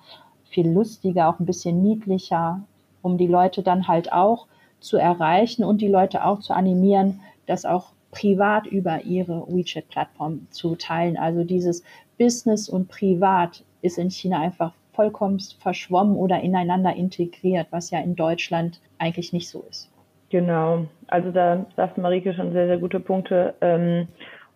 [0.52, 2.60] viel lustiger, auch ein bisschen niedlicher,
[3.00, 4.46] um die Leute dann halt auch
[4.80, 10.76] zu erreichen und die Leute auch zu animieren, das auch privat über ihre WeChat-Plattform zu
[10.76, 11.16] teilen.
[11.16, 11.82] Also dieses
[12.18, 18.14] Business und Privat ist in China einfach vollkommen verschwommen oder ineinander integriert, was ja in
[18.14, 19.90] Deutschland eigentlich nicht so ist.
[20.28, 23.54] Genau, also da sagt Marike schon sehr, sehr gute Punkte.
[23.60, 24.08] Ähm,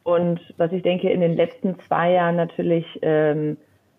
[0.05, 3.57] und was ich denke, in den letzten zwei Jahren natürlich ähm,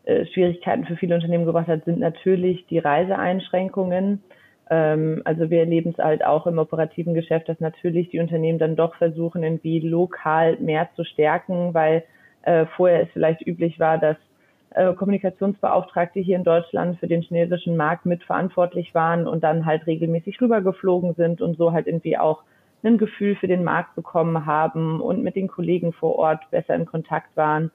[0.07, 4.23] äh, Schwierigkeiten für viele Unternehmen gebracht hat, sind natürlich die Reiseeinschränkungen.
[4.69, 8.77] Ähm, also wir erleben es halt auch im operativen Geschäft, dass natürlich die Unternehmen dann
[8.77, 12.05] doch versuchen, irgendwie lokal mehr zu stärken, weil
[12.43, 14.15] äh, vorher es vielleicht üblich war, dass
[14.69, 20.39] äh, Kommunikationsbeauftragte hier in Deutschland für den chinesischen Markt mitverantwortlich waren und dann halt regelmäßig
[20.39, 22.43] rübergeflogen sind und so halt irgendwie auch
[22.81, 26.85] ein Gefühl für den Markt bekommen haben und mit den Kollegen vor Ort besser in
[26.85, 27.71] Kontakt waren.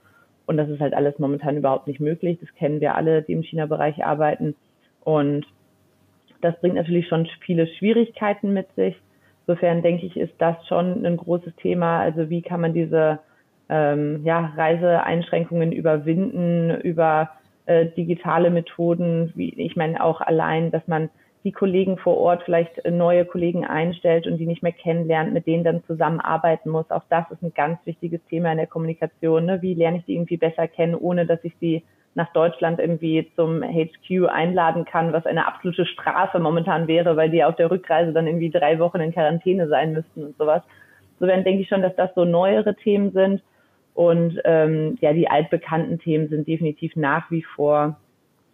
[0.52, 2.36] Und das ist halt alles momentan überhaupt nicht möglich.
[2.38, 4.54] Das kennen wir alle, die im China-Bereich arbeiten.
[5.02, 5.46] Und
[6.42, 8.94] das bringt natürlich schon viele Schwierigkeiten mit sich.
[9.46, 12.00] Insofern denke ich, ist das schon ein großes Thema.
[12.00, 13.18] Also wie kann man diese
[13.70, 17.30] ähm, ja, Reiseeinschränkungen überwinden über
[17.64, 21.08] äh, digitale Methoden, wie ich meine auch allein, dass man
[21.44, 25.64] die Kollegen vor Ort vielleicht neue Kollegen einstellt und die nicht mehr kennenlernt, mit denen
[25.64, 26.90] dann zusammenarbeiten muss.
[26.90, 29.46] Auch das ist ein ganz wichtiges Thema in der Kommunikation.
[29.46, 29.62] Ne?
[29.62, 31.82] Wie lerne ich die irgendwie besser kennen, ohne dass ich sie
[32.14, 37.42] nach Deutschland irgendwie zum HQ einladen kann, was eine absolute Strafe momentan wäre, weil die
[37.42, 40.62] auf der Rückreise dann irgendwie drei Wochen in Quarantäne sein müssten und sowas.
[41.18, 43.42] Insofern denke ich schon, dass das so neuere Themen sind.
[43.94, 47.96] Und ähm, ja, die altbekannten Themen sind definitiv nach wie vor,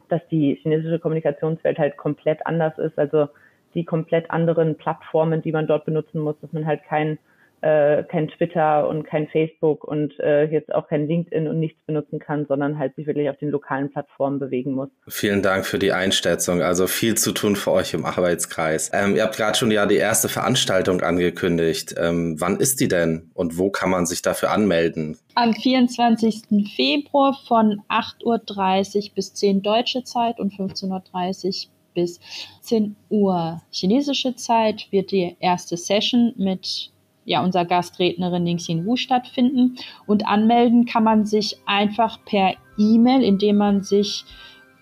[0.09, 2.99] dass die chinesische Kommunikationswelt halt komplett anders ist.
[2.99, 3.29] Also
[3.75, 7.19] die komplett anderen Plattformen, die man dort benutzen muss, dass man halt kein
[7.61, 12.19] äh, kein Twitter und kein Facebook und äh, jetzt auch kein LinkedIn und nichts benutzen
[12.19, 14.89] kann, sondern halt sich wirklich auf den lokalen Plattformen bewegen muss.
[15.09, 16.63] Vielen Dank für die Einschätzung.
[16.63, 18.91] Also viel zu tun für euch im Arbeitskreis.
[18.93, 21.95] Ähm, ihr habt gerade schon ja die erste Veranstaltung angekündigt.
[21.99, 25.17] Ähm, wann ist die denn und wo kann man sich dafür anmelden?
[25.35, 26.43] Am 24.
[26.77, 32.21] Februar von 8.30 Uhr bis 10 deutsche Zeit und 15.30 Uhr bis
[32.63, 36.93] 10 Uhr chinesische Zeit wird die erste Session mit
[37.29, 39.77] ja, unserer Gastrednerin Ningxin Wu stattfinden.
[40.07, 44.25] Und anmelden kann man sich einfach per E-Mail, indem man sich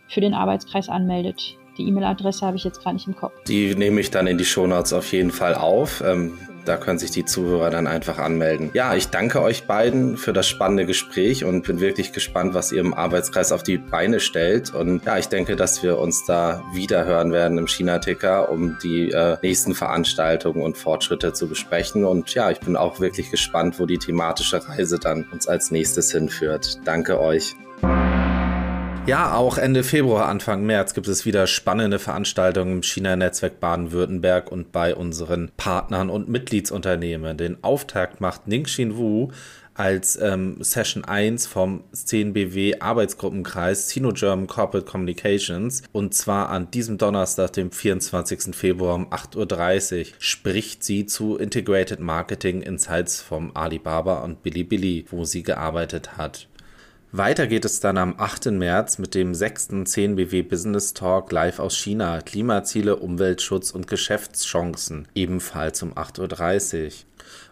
[0.08, 1.56] für den Arbeitskreis anmeldet.
[1.76, 3.32] Die E-Mail-Adresse habe ich jetzt gerade nicht im Kopf.
[3.48, 6.02] Die nehme ich dann in die Shownotes auf jeden Fall auf.
[6.06, 8.70] Ähm, da können sich die Zuhörer dann einfach anmelden.
[8.74, 12.80] Ja, ich danke euch beiden für das spannende Gespräch und bin wirklich gespannt, was ihr
[12.80, 14.74] im Arbeitskreis auf die Beine stellt.
[14.74, 19.10] Und ja, ich denke, dass wir uns da wieder hören werden im China-Ticker, um die
[19.10, 22.04] äh, nächsten Veranstaltungen und Fortschritte zu besprechen.
[22.04, 26.10] Und ja, ich bin auch wirklich gespannt, wo die thematische Reise dann uns als nächstes
[26.12, 26.80] hinführt.
[26.84, 27.54] Danke euch.
[29.06, 34.72] Ja, auch Ende Februar, Anfang März gibt es wieder spannende Veranstaltungen im China-Netzwerk Baden-Württemberg und
[34.72, 37.36] bei unseren Partnern und Mitgliedsunternehmen.
[37.36, 39.28] Den Auftakt macht Ningxin Wu
[39.74, 47.52] als ähm, Session 1 vom 10BW Arbeitsgruppenkreis Sino-German Corporate Communications und zwar an diesem Donnerstag,
[47.52, 48.56] dem 24.
[48.56, 55.24] Februar um 8.30 Uhr spricht sie zu Integrated Marketing Insights vom Alibaba und Bilibili, wo
[55.24, 56.48] sie gearbeitet hat.
[57.12, 58.46] Weiter geht es dann am 8.
[58.46, 59.70] März mit dem 6.
[59.70, 62.20] 10BW Business Talk live aus China.
[62.20, 65.06] Klimaziele, Umweltschutz und Geschäftschancen.
[65.14, 66.92] Ebenfalls um 8.30 Uhr.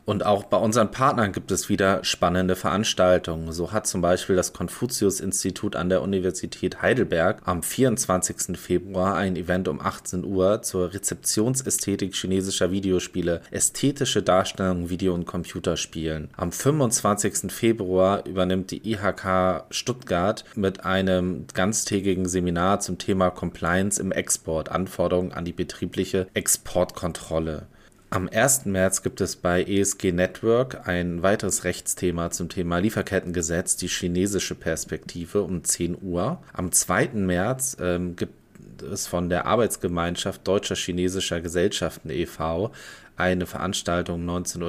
[0.05, 3.52] Und auch bei unseren Partnern gibt es wieder spannende Veranstaltungen.
[3.52, 8.59] So hat zum Beispiel das Konfuzius-Institut an der Universität Heidelberg am 24.
[8.59, 16.28] Februar ein Event um 18 Uhr zur Rezeptionsästhetik chinesischer Videospiele, ästhetische Darstellung Video- und Computerspielen.
[16.36, 17.50] Am 25.
[17.50, 25.32] Februar übernimmt die IHK Stuttgart mit einem ganztägigen Seminar zum Thema Compliance im Export, Anforderungen
[25.32, 27.66] an die betriebliche Exportkontrolle.
[28.14, 28.66] Am 1.
[28.66, 35.42] März gibt es bei ESG Network ein weiteres Rechtsthema zum Thema Lieferkettengesetz, die chinesische Perspektive
[35.42, 36.40] um 10 Uhr.
[36.52, 37.08] Am 2.
[37.14, 38.34] März ähm, gibt
[38.82, 42.70] es von der Arbeitsgemeinschaft Deutscher Chinesischer Gesellschaften e.V.
[43.16, 44.62] eine Veranstaltung 19.30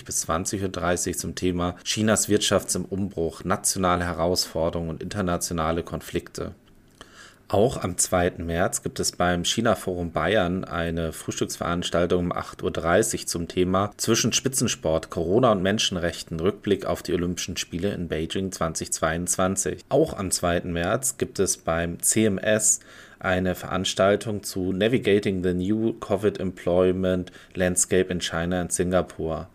[0.00, 6.56] Uhr bis 20.30 Uhr zum Thema Chinas Wirtschaft im Umbruch, nationale Herausforderungen und internationale Konflikte.
[7.52, 8.34] Auch am 2.
[8.38, 14.32] März gibt es beim China Forum Bayern eine Frühstücksveranstaltung um 8.30 Uhr zum Thema Zwischen
[14.32, 19.80] Spitzensport, Corona und Menschenrechten, Rückblick auf die Olympischen Spiele in Beijing 2022.
[19.88, 20.60] Auch am 2.
[20.66, 22.78] März gibt es beim CMS
[23.18, 29.48] eine Veranstaltung zu Navigating the New Covid Employment Landscape in China und Singapur.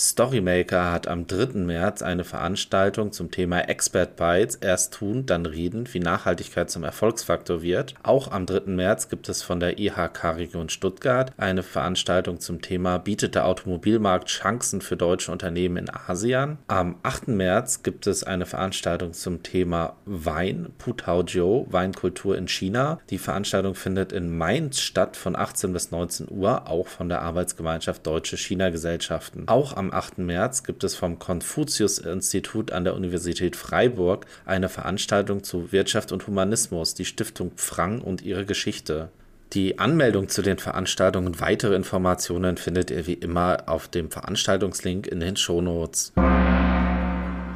[0.00, 1.58] Storymaker hat am 3.
[1.58, 7.62] März eine Veranstaltung zum Thema Expert Bytes, erst tun, dann reden, wie Nachhaltigkeit zum Erfolgsfaktor
[7.62, 7.96] wird.
[8.04, 8.70] Auch am 3.
[8.70, 14.28] März gibt es von der IHK Region Stuttgart eine Veranstaltung zum Thema Bietet der Automobilmarkt
[14.28, 16.58] Chancen für deutsche Unternehmen in ASEAN.
[16.68, 17.26] Am 8.
[17.26, 23.00] März gibt es eine Veranstaltung zum Thema Wein, Putaojiu, Weinkultur in China.
[23.10, 28.06] Die Veranstaltung findet in Mainz statt von 18 bis 19 Uhr, auch von der Arbeitsgemeinschaft
[28.06, 29.48] Deutsche China-Gesellschaften.
[29.48, 30.18] Auch am 8.
[30.18, 36.94] März gibt es vom Konfuzius-Institut an der Universität Freiburg eine Veranstaltung zu Wirtschaft und Humanismus,
[36.94, 39.10] die Stiftung Pfrang und ihre Geschichte.
[39.54, 45.06] Die Anmeldung zu den Veranstaltungen und weitere Informationen findet ihr wie immer auf dem Veranstaltungslink
[45.06, 46.12] in den Shownotes.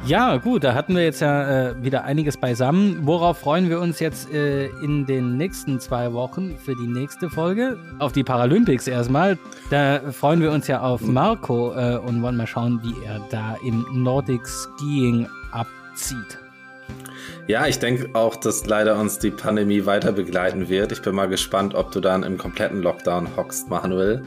[0.05, 2.99] Ja, gut, da hatten wir jetzt ja äh, wieder einiges beisammen.
[3.03, 7.79] Worauf freuen wir uns jetzt äh, in den nächsten zwei Wochen für die nächste Folge?
[7.99, 9.37] Auf die Paralympics erstmal.
[9.69, 13.55] Da freuen wir uns ja auf Marco äh, und wollen mal schauen, wie er da
[13.65, 16.37] im Nordic Skiing abzieht.
[17.47, 20.91] Ja, ich denke auch, dass leider uns die Pandemie weiter begleiten wird.
[20.91, 24.23] Ich bin mal gespannt, ob du dann im kompletten Lockdown hockst, Manuel.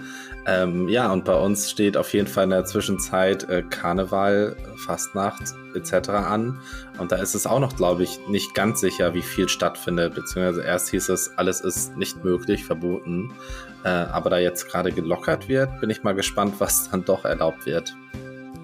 [0.49, 5.43] Ähm, ja, und bei uns steht auf jeden Fall in der Zwischenzeit äh, Karneval, Fastnacht
[5.75, 6.11] etc.
[6.11, 6.61] an.
[6.99, 10.15] Und da ist es auch noch, glaube ich, nicht ganz sicher, wie viel stattfindet.
[10.15, 13.33] Beziehungsweise erst hieß es, alles ist nicht möglich, verboten.
[13.85, 17.67] Äh, aber da jetzt gerade gelockert wird, bin ich mal gespannt, was dann doch erlaubt
[17.67, 17.93] wird.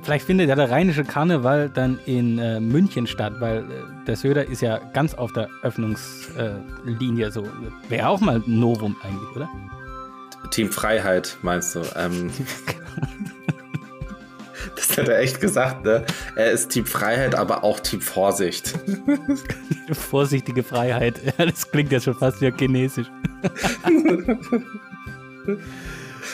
[0.02, 3.64] Vielleicht findet ja der rheinische Karneval dann in äh, München statt, weil äh,
[4.06, 7.30] der Söder ist ja ganz auf der Öffnungslinie.
[7.32, 7.44] so
[7.88, 9.48] wäre auch mal ein Novum eigentlich, oder?
[10.50, 11.82] Team Freiheit, meinst du?
[11.96, 12.30] Ähm,
[14.76, 16.04] das hat er echt gesagt, ne?
[16.36, 18.74] Er ist Team Freiheit, aber auch Team Vorsicht.
[19.92, 21.20] Vorsichtige Freiheit.
[21.38, 23.06] Das klingt ja schon fast wie chinesisch.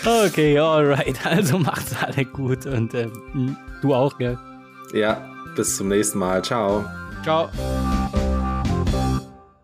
[0.05, 1.25] okay, alright.
[1.25, 4.39] Also macht's alle gut und ähm, du auch, gell?
[4.93, 5.23] Ja,
[5.57, 6.43] bis zum nächsten Mal.
[6.43, 6.85] Ciao.
[7.23, 7.51] Ciao.